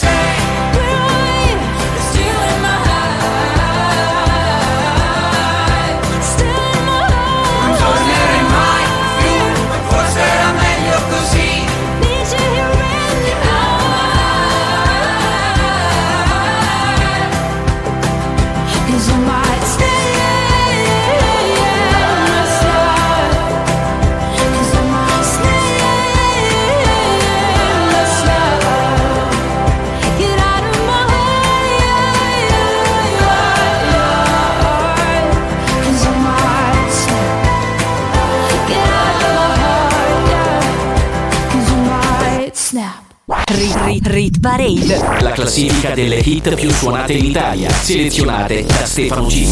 [43.53, 45.19] Rit, rit, rit Parade.
[45.19, 49.45] La classifica delle hit più suonate in Italia, selezionate da Stefano G.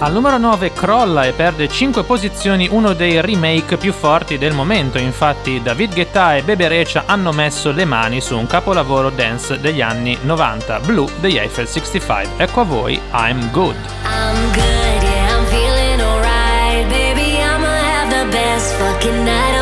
[0.00, 4.98] Al numero 9 crolla e perde 5 posizioni uno dei remake più forti del momento,
[4.98, 9.80] infatti David Guetta e Bebe Recia hanno messo le mani su un capolavoro dance degli
[9.80, 12.44] anni 90, Blue degli Eiffel 65.
[12.44, 13.76] Ecco a voi I'm Good.
[14.04, 16.86] I'm good, yeah, I'm feeling alright.
[16.88, 19.53] Baby, I'ma have the best fucking night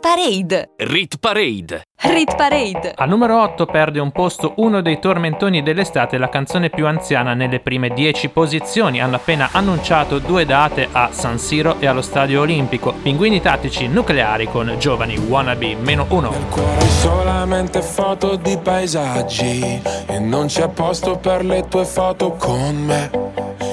[0.00, 0.70] Rit Parade.
[0.78, 1.82] Rit Parade.
[2.04, 2.94] Rit Parade.
[2.96, 7.60] Al numero 8 perde un posto uno dei tormentoni dell'estate, la canzone più anziana nelle
[7.60, 9.02] prime 10 posizioni.
[9.02, 12.94] Hanno appena annunciato due date a San Siro e allo Stadio Olimpico.
[12.94, 16.30] Pinguini tattici nucleari con giovani wannabe meno uno.
[16.30, 23.49] Hai solamente foto di paesaggi e non c'è posto per le tue foto con me.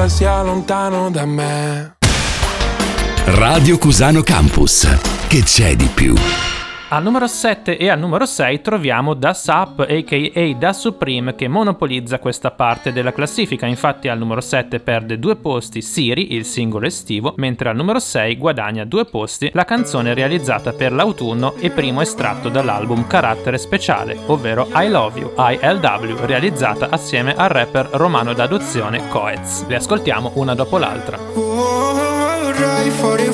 [0.00, 1.96] Basta sia lontano da me
[3.26, 4.88] Radio Cusano Campus.
[5.28, 6.14] Che c'è di più?
[6.92, 12.18] Al numero 7 e al numero 6 troviamo Da Sup aka Da Supreme che monopolizza
[12.18, 17.34] questa parte della classifica, infatti al numero 7 perde due posti Siri, il singolo estivo,
[17.36, 22.48] mentre al numero 6 guadagna due posti la canzone realizzata per l'autunno e primo estratto
[22.48, 29.64] dall'album Carattere Speciale, ovvero I Love You, ILW, realizzata assieme al rapper romano d'adozione Coez.
[29.68, 31.18] Le ascoltiamo una dopo l'altra.
[31.34, 33.29] Vorrei fare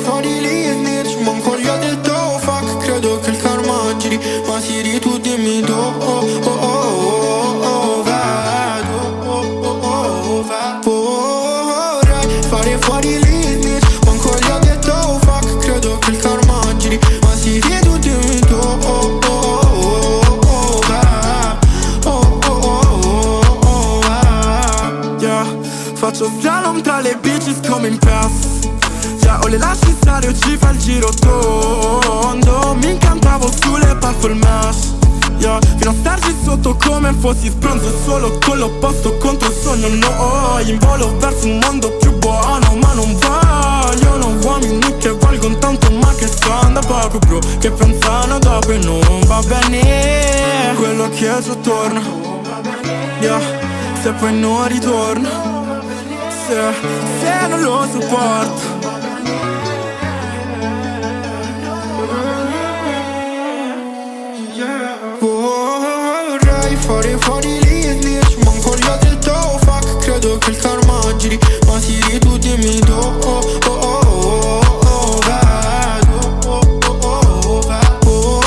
[30.86, 33.96] giro tondo Mi incantavo sulle
[34.34, 34.94] mesh
[35.38, 39.88] Yeah, fino a starci sotto come fossi sbronzo Solo con l'opposto contro il sogno.
[39.88, 45.90] No, in volo verso un mondo più buono Ma non vogliono uomini che valgono tanto
[45.90, 50.72] Ma che stanno poco bro Che pensano dopo e non va bene.
[50.76, 52.00] Quello che è già torna
[53.20, 55.28] Yeah se poi non ritorno.
[56.46, 56.54] Se,
[57.18, 58.76] se non lo sopporto
[70.46, 76.18] che il karma giri Ma sì tu dimmi tu oh oh oh oh oh vedo
[76.46, 77.60] oh oh oh
[78.04, 78.40] oh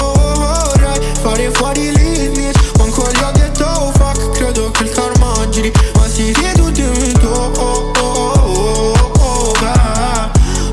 [0.72, 5.48] Vorrei fare fuori e snitch Manco gli ho detto oh fuck Credo che il karma
[5.50, 9.54] giri Ma sì tu dimmi tu oh oh oh oh oh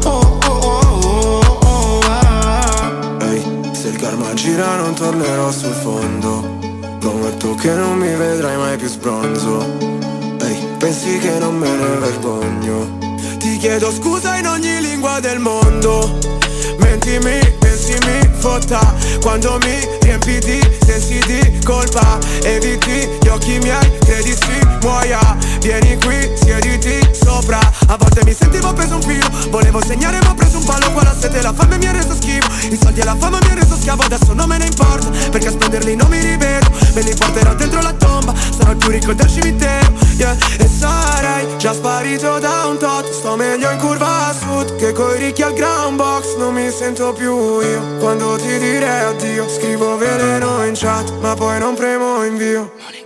[0.04, 3.42] oh oh oh oh oh Ehi,
[3.72, 6.54] se il karma gira non tornerò sul fondo
[7.00, 9.85] Prometto che non mi vedrai mai più sbronzo
[10.86, 12.98] pensi che non me ne vergogno?
[13.38, 16.16] Ti chiedo scusa in ogni lingua del mondo.
[16.78, 18.94] Mentimi e si mi fotta.
[19.20, 25.36] Quando mi riempi di sensi di colpa Eviti gli occhi miei, credi si muoia.
[25.60, 27.58] Vieni qui, siediti sopra.
[27.88, 30.92] A volte mi sentivo preso un filo Volevo segnare ma ho preso un palo.
[30.92, 33.50] Qua la sete la fame mi ha reso schifo I soldi e la fama mi
[33.50, 35.08] ha reso schiavo Adesso non me ne importa.
[35.30, 36.70] Perché a spenderli non mi rivedo.
[36.94, 39.92] Me li porterò dentro la tomba Sarò il più ricco del cimitero.
[40.16, 40.36] Yeah.
[40.58, 43.10] E sarei già sparito da un tot.
[43.10, 47.12] Sto meglio in curva a sud Che coi ricchi al ground box Non mi sento
[47.12, 49.48] più io Quando ti direi addio.
[49.48, 53.05] Scrivo veleno in chat Ma poi non premo invio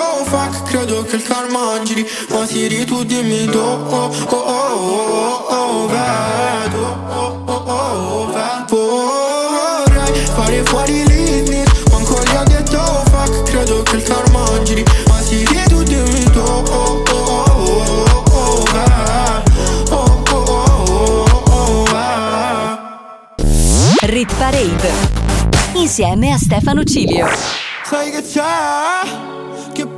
[0.31, 5.45] fuck Credo che il karma giri Ma Siri tu dimmi tu oh oh oh oh
[5.49, 8.31] oh oh Vedo oh oh oh
[8.69, 14.61] oh Vorrei fare fuori e snitch Manco gli detto oh fuck Credo che il karma
[14.63, 18.63] giri Ma Siri tu dimmi tu oh oh oh oh oh
[19.91, 21.85] oh oh oh oh oh
[24.03, 24.91] Rit Parade
[25.73, 27.27] insieme a Stefano Cilio.
[27.85, 28.41] Sai che c'è?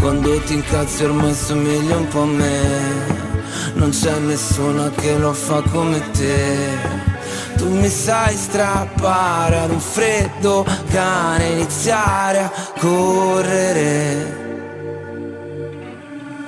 [0.00, 3.26] Quando ti incazzi ormai somiglia un po' a me.
[3.74, 7.06] Non c'è nessuno che lo fa come te.
[7.56, 14.46] Tu mi sai strappare ad un freddo cane Iniziare a correre.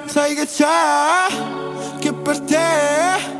[0.06, 1.98] Sai che c'è?
[1.98, 3.39] Che per te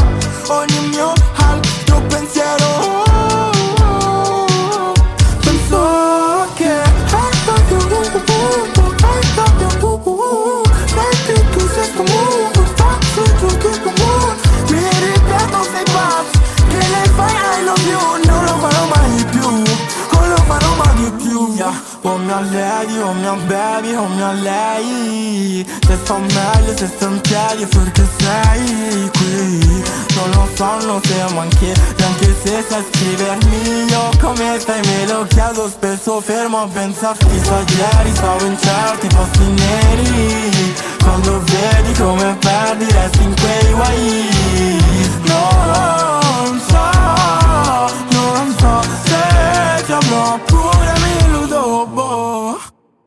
[22.31, 25.65] alledi o mi mia baby o mia lei.
[25.85, 29.83] Se sto meglio se sto in piedi perché sei qui.
[30.15, 31.73] Non lo sanno se manchi
[32.05, 33.85] Anche se sai scrivermi.
[33.89, 37.41] Io come stai me lo chiedo spesso fermo a pensarti.
[37.43, 40.75] Sa ieri stavo in certi posti neri.
[41.03, 44.79] Quando vedi come perdi resti in quei guai.
[45.25, 46.10] Non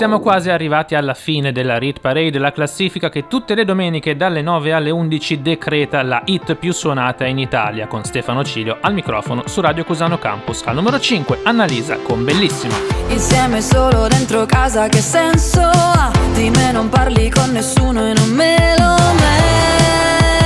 [0.00, 4.40] Siamo quasi arrivati alla fine della Rit Parade, la classifica che tutte le domeniche dalle
[4.40, 9.42] 9 alle 11 decreta la hit più suonata in Italia, con Stefano Cilio al microfono
[9.46, 10.62] su Radio Cusano Campus.
[10.64, 12.76] Al numero 5, Annalisa con Bellissima.
[13.08, 16.10] Insieme solo dentro casa che senso ha?
[16.32, 18.96] Di me non parli con nessuno e non me lo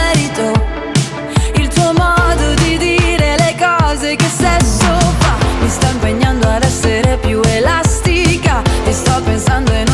[0.03, 0.51] merito
[1.61, 6.24] Il tuo modo di dire le cose che sesso fa Mi sta impegnando
[9.55, 9.94] pensando e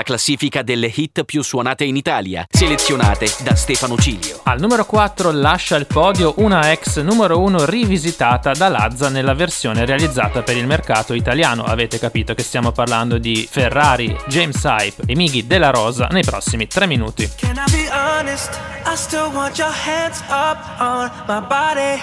[0.00, 4.40] la classifica delle hit più suonate in Italia, selezionate da Stefano Cilio.
[4.44, 9.84] Al numero 4 lascia il podio una ex numero 1 rivisitata da Lazza nella versione
[9.84, 11.64] realizzata per il mercato italiano.
[11.64, 16.66] Avete capito che stiamo parlando di Ferrari, James Hype e Miggy Della Rosa nei prossimi
[16.66, 17.30] 3 minuti.
[17.36, 18.58] Can I be honest?
[18.86, 22.00] I still want your hands up on my body.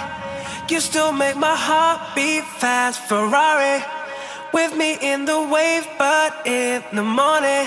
[0.68, 3.00] You still make my heart beat fast.
[3.06, 3.82] Ferrari
[4.52, 7.66] with me in the wave, but in the morning.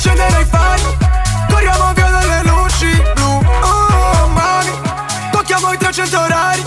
[0.00, 0.82] accendere i fari.
[1.50, 3.42] Corriamo via dalle luci blu.
[3.60, 4.72] Oh, mami.
[5.30, 6.64] Tocchiamo i 300 orari.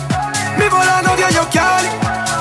[0.58, 1.90] Mi volano via gli occhiali.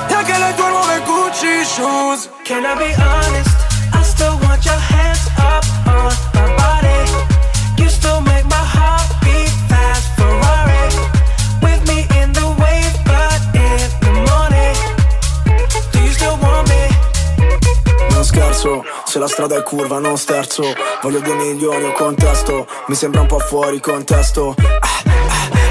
[0.07, 2.29] E anche le tue nuove Gucci shoes.
[2.43, 3.55] Can I be honest?
[3.93, 7.81] I still want your hands up on my body.
[7.81, 10.13] You still make my heart beat fast.
[10.15, 10.93] Ferrari
[11.63, 14.77] with me in the wave, but in the morning.
[15.91, 16.87] Do you still want me?
[18.11, 18.83] Non scherzo,
[19.13, 20.63] se la strada è curva non sterzo.
[21.03, 22.65] Voglio due milioni o contesto.
[22.87, 24.55] Mi sembra un po' fuori contesto.
[24.57, 24.89] Ah,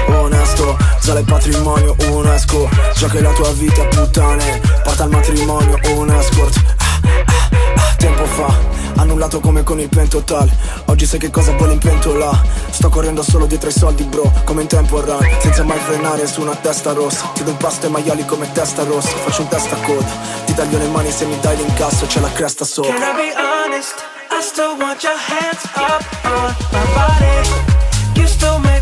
[0.07, 2.69] ah, Onesto, sale il patrimonio UNESCO.
[2.95, 4.61] Già che la tua vita è puttane.
[4.81, 7.33] Porta al matrimonio un escort Ah, ah,
[7.75, 8.53] ah, Tempo fa
[8.97, 10.51] Annullato come con il pentotal
[10.87, 12.37] Oggi sai che cosa vuole in pentola
[12.69, 16.41] Sto correndo solo dietro ai soldi bro Come in tempo run Senza mai frenare su
[16.41, 17.31] una testa rossa.
[17.33, 19.07] Ti do un pasto ai maiali come testa rossa.
[19.07, 20.11] Faccio un testa coda.
[20.45, 22.91] Ti taglio le mani se mi dai l'incasso C'è la cresta sopra.
[22.91, 23.95] Can I be honest?
[24.29, 28.19] I still want your hands up on my body.
[28.19, 28.72] You still make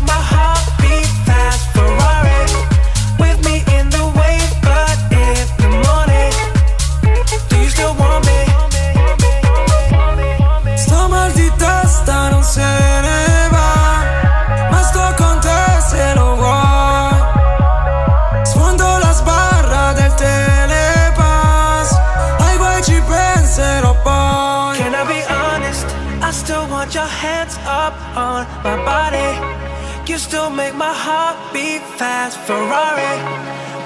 [30.62, 32.38] make my heart beat fast.
[32.46, 33.14] Ferrari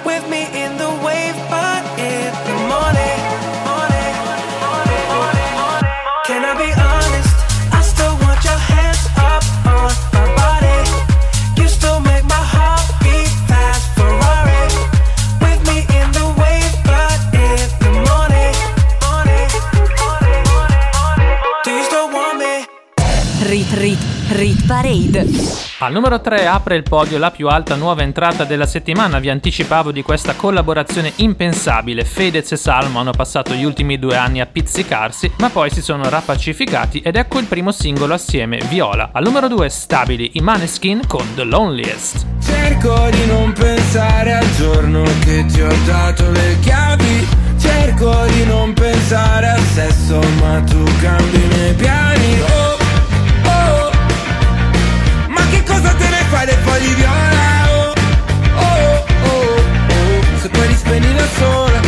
[0.08, 1.82] with me in the wave, but
[2.12, 3.18] in the morning.
[6.28, 7.32] Can I be honest?
[7.78, 9.44] I still want your hands up
[9.76, 10.78] on my body.
[11.58, 13.84] You still make my heart beat fast.
[13.96, 14.64] Ferrari
[15.44, 18.56] with me in the wave, but in the morning.
[21.64, 22.54] Do you still want me?
[23.50, 24.02] Rit Rit
[24.38, 25.65] Rit Parade.
[25.80, 29.18] Al numero 3 apre il podio la più alta nuova entrata della settimana.
[29.18, 32.02] Vi anticipavo di questa collaborazione impensabile.
[32.02, 36.08] Fedez e Salmo hanno passato gli ultimi due anni a pizzicarsi, ma poi si sono
[36.08, 39.10] rapacificati ed ecco il primo singolo assieme, Viola.
[39.12, 42.24] Al numero 2 stabili i Maneskin con The Loneliest.
[42.40, 48.72] Cerco di non pensare al giorno che ti ho dato le chiavi Cerco di non
[48.72, 52.65] pensare al sesso ma tu cambi i miei piani Oh,
[56.30, 57.44] fai dei fogli viola?
[57.68, 57.94] Oh,
[58.54, 61.80] oh, oh, oh, se poi li spegni da sola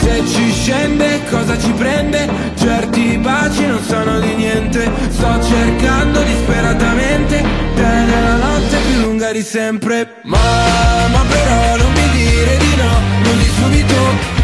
[0.00, 2.28] Se ci scende cosa ci prende?
[2.56, 7.44] Certi baci non sono di niente Sto cercando disperatamente
[7.74, 12.92] Te nella notte più lunga di sempre Mamma però non mi dire di no
[13.22, 13.96] Non di subito,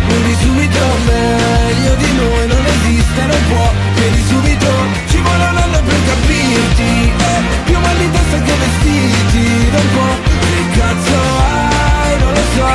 [0.09, 4.71] non di subito Meglio di noi non esiste, non può Chiedi subito,
[5.09, 7.24] ci vuole un anno per capirti
[8.15, 12.69] testa che vestiti Da un po' che cazzo hai, non lo so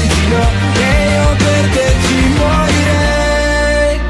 [0.00, 0.44] Dici no,
[0.80, 4.00] e io per te ci morirei.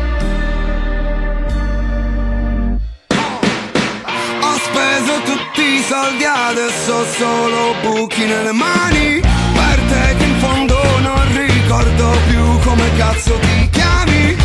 [4.43, 9.21] Ho speso tutti i soldi, adesso ho solo buchi nelle mani.
[9.21, 14.37] Per te che in fondo non ricordo più come cazzo ti chiami.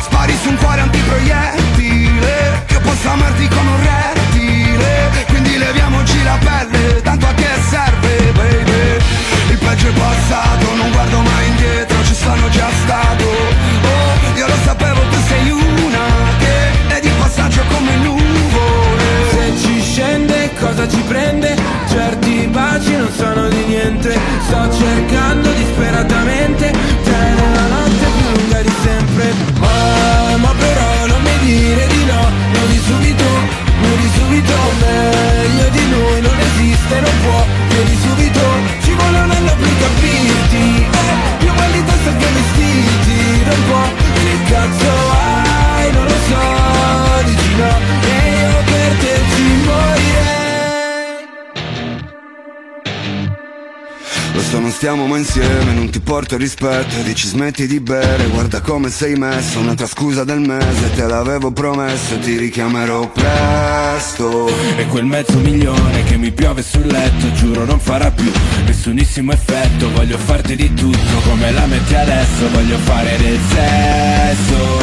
[0.00, 4.37] Spari su un cuore antiproiettile Io posso amarti come un rettile
[5.26, 8.96] Quindi leviamoci la pelle, tanto a che serve, baby?
[9.50, 13.24] Il peggio è passato, non guardo mai indietro, ci sono già stato.
[13.24, 16.06] Oh, io lo sapevo, tu sei una
[16.38, 19.06] che è di passaggio come nuvole.
[19.30, 21.56] Se ci scende, cosa ci prende?
[21.88, 24.18] Certi baci non sanno di niente.
[24.46, 26.70] Sto cercando disperatamente.
[27.04, 29.32] Te nella notte più lunga di sempre.
[29.58, 32.27] Ma, ma però non mi dire di no
[34.80, 37.44] Meglio di noi non esiste, non può.
[37.68, 38.40] Vieni subito,
[38.82, 40.86] ci vuole un anno per capirti.
[40.90, 43.28] Eh, Più di testa che vestiti
[43.58, 43.88] un po'
[44.22, 44.97] che cazzo
[54.38, 58.60] Lo so non stiamo mai insieme, non ti porto rispetto Dici smetti di bere, guarda
[58.60, 64.46] come sei messo Un'altra scusa del mese, te l'avevo promesso Ti richiamerò presto.
[64.76, 68.30] E quel mezzo milione che mi piove sul letto Giuro non farà più
[68.64, 69.90] nessunissimo effetto.
[69.90, 74.78] Voglio farti di tutto come la metti adesso Voglio fare del sesso.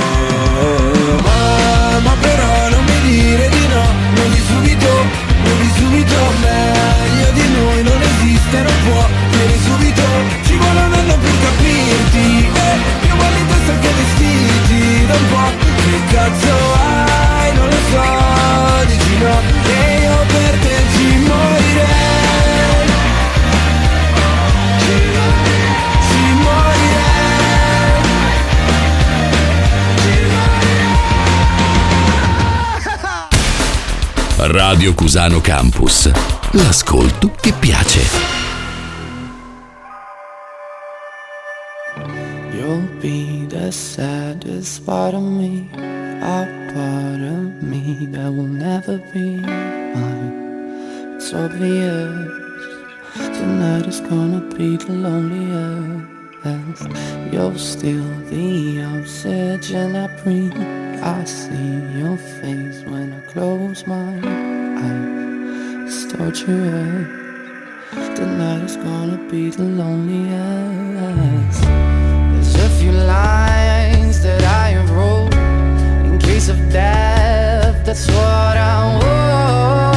[1.23, 4.90] Ma, ma però non mi dire di no Non di subito,
[5.44, 9.08] non di subito Meglio di noi non esiste, non può.
[9.32, 10.04] Vieni subito,
[10.44, 15.52] ci vuole un anno per capirti eh, Più mal di testa che vestiti un po'
[15.86, 19.42] che cazzo hai, non lo so Dici no.
[19.68, 19.94] e
[34.38, 36.12] Radio Cusano Campus.
[36.52, 38.02] L'ascolto che piace.
[42.52, 49.38] You'll be the saddest part of me, a part of me that will never be
[49.38, 51.16] mine.
[51.16, 52.28] It's obvious
[53.16, 56.15] tonight is gonna be the loneliest.
[56.45, 60.53] You're still the oxygen I breathe.
[61.01, 65.88] I see your face when I close my eyes.
[65.88, 67.07] It's torturous.
[68.15, 71.63] Tonight is gonna be the loneliest.
[71.63, 75.34] There's a few lines that I wrote
[76.05, 77.84] in case of death.
[77.88, 79.94] That's what I want.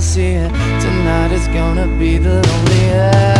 [0.00, 0.48] Else here.
[0.48, 3.39] Tonight is gonna be the loneliest.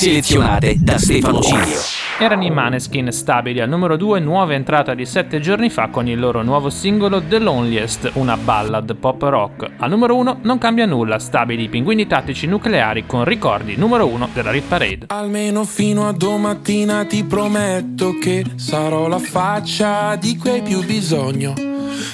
[0.00, 1.78] Selezionate da Stefano Cilio.
[2.18, 6.18] Erano i Maneskin stabili al numero 2, nuova entrata di 7 giorni fa con il
[6.18, 9.72] loro nuovo singolo The Loneliest, una ballad pop rock.
[9.76, 14.30] Al numero 1 non cambia nulla, stabili i pinguini tattici nucleari con ricordi numero 1
[14.32, 15.04] della Rit Parade.
[15.08, 21.52] Almeno fino a domattina ti prometto che sarò la faccia di cui hai più bisogno.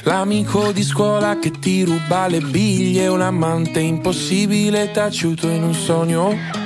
[0.02, 6.65] L'amico di scuola che ti ruba le biglie, un amante impossibile taciuto in un sogno.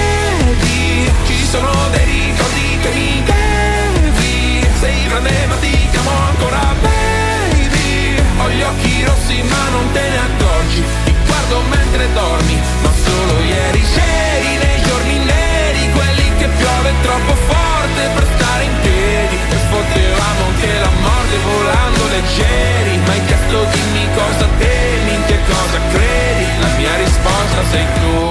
[1.51, 8.15] sono dei ricordi che mi devi Sei grande ma ti chiamo ancora baby.
[8.39, 10.81] Ho gli occhi rossi ma non te ne accorgi.
[11.03, 17.35] Ti guardo mentre dormi Ma solo ieri c'eri nei giorni neri Quelli che piove troppo
[17.35, 19.35] forte per stare in piedi.
[19.35, 22.95] E potevamo anche la morte volando leggeri.
[23.05, 26.45] Ma hai chiesto dimmi cosa temi, in che cosa credi?
[26.63, 28.30] La mia risposta sei tu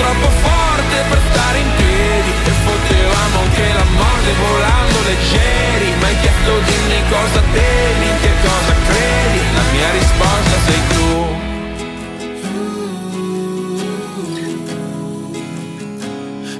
[0.00, 2.30] troppo forte per stare in piedi.
[2.50, 5.88] E potevamo anche la morte volando leggeri.
[6.00, 9.40] Ma hai chiesto dimmi cosa temi, in che cosa credi?
[9.58, 11.06] La mia risposta sei tu.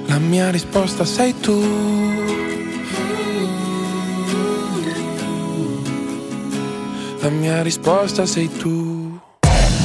[0.07, 1.57] La mia risposta sei tu.
[7.21, 9.19] La mia risposta sei tu.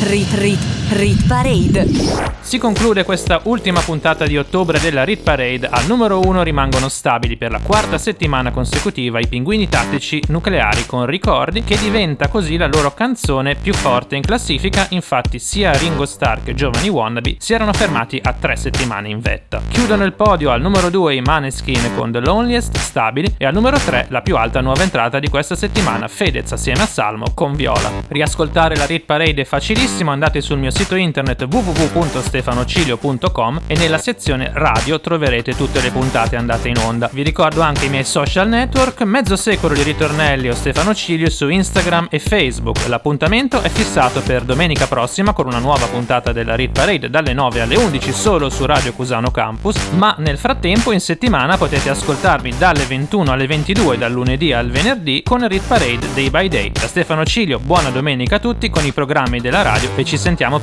[0.02, 2.32] Rit Rit Rit Parade.
[2.40, 5.66] Si conclude questa ultima puntata di ottobre della Rit Parade.
[5.66, 11.06] Al numero 1 rimangono stabili per la quarta settimana consecutiva i pinguini tattici nucleari con
[11.06, 14.86] ricordi, che diventa così la loro canzone più forte in classifica.
[14.90, 19.62] Infatti, sia Ringo Starr che Giovani Wannabe si erano fermati a tre settimane in vetta.
[19.70, 23.78] Chiudono il podio al numero 2 i Maneskin con The Loneliest stabili e al numero
[23.78, 27.90] 3 la più alta nuova entrata di questa settimana, Fedez assieme a Salmo con Viola.
[28.08, 34.50] Riascoltare la Rit Parade è facilissimo, andate sul mio sito internet www.stefanocilio.com e nella sezione
[34.52, 37.08] radio troverete tutte le puntate andate in onda.
[37.12, 41.48] Vi ricordo anche i miei social network, mezzo secolo di ritornelli o Stefano Cilio su
[41.48, 42.88] Instagram e Facebook.
[42.88, 47.60] L'appuntamento è fissato per domenica prossima con una nuova puntata della Rit Parade dalle 9
[47.60, 52.84] alle 11 solo su Radio Cusano Campus, ma nel frattempo in settimana potete ascoltarvi dalle
[52.84, 56.72] 21 alle 22 dal lunedì al venerdì con Rit Parade Day by Day.
[56.72, 60.62] Da Stefano Cilio, buona domenica a tutti con i programmi della radio e ci sentiamo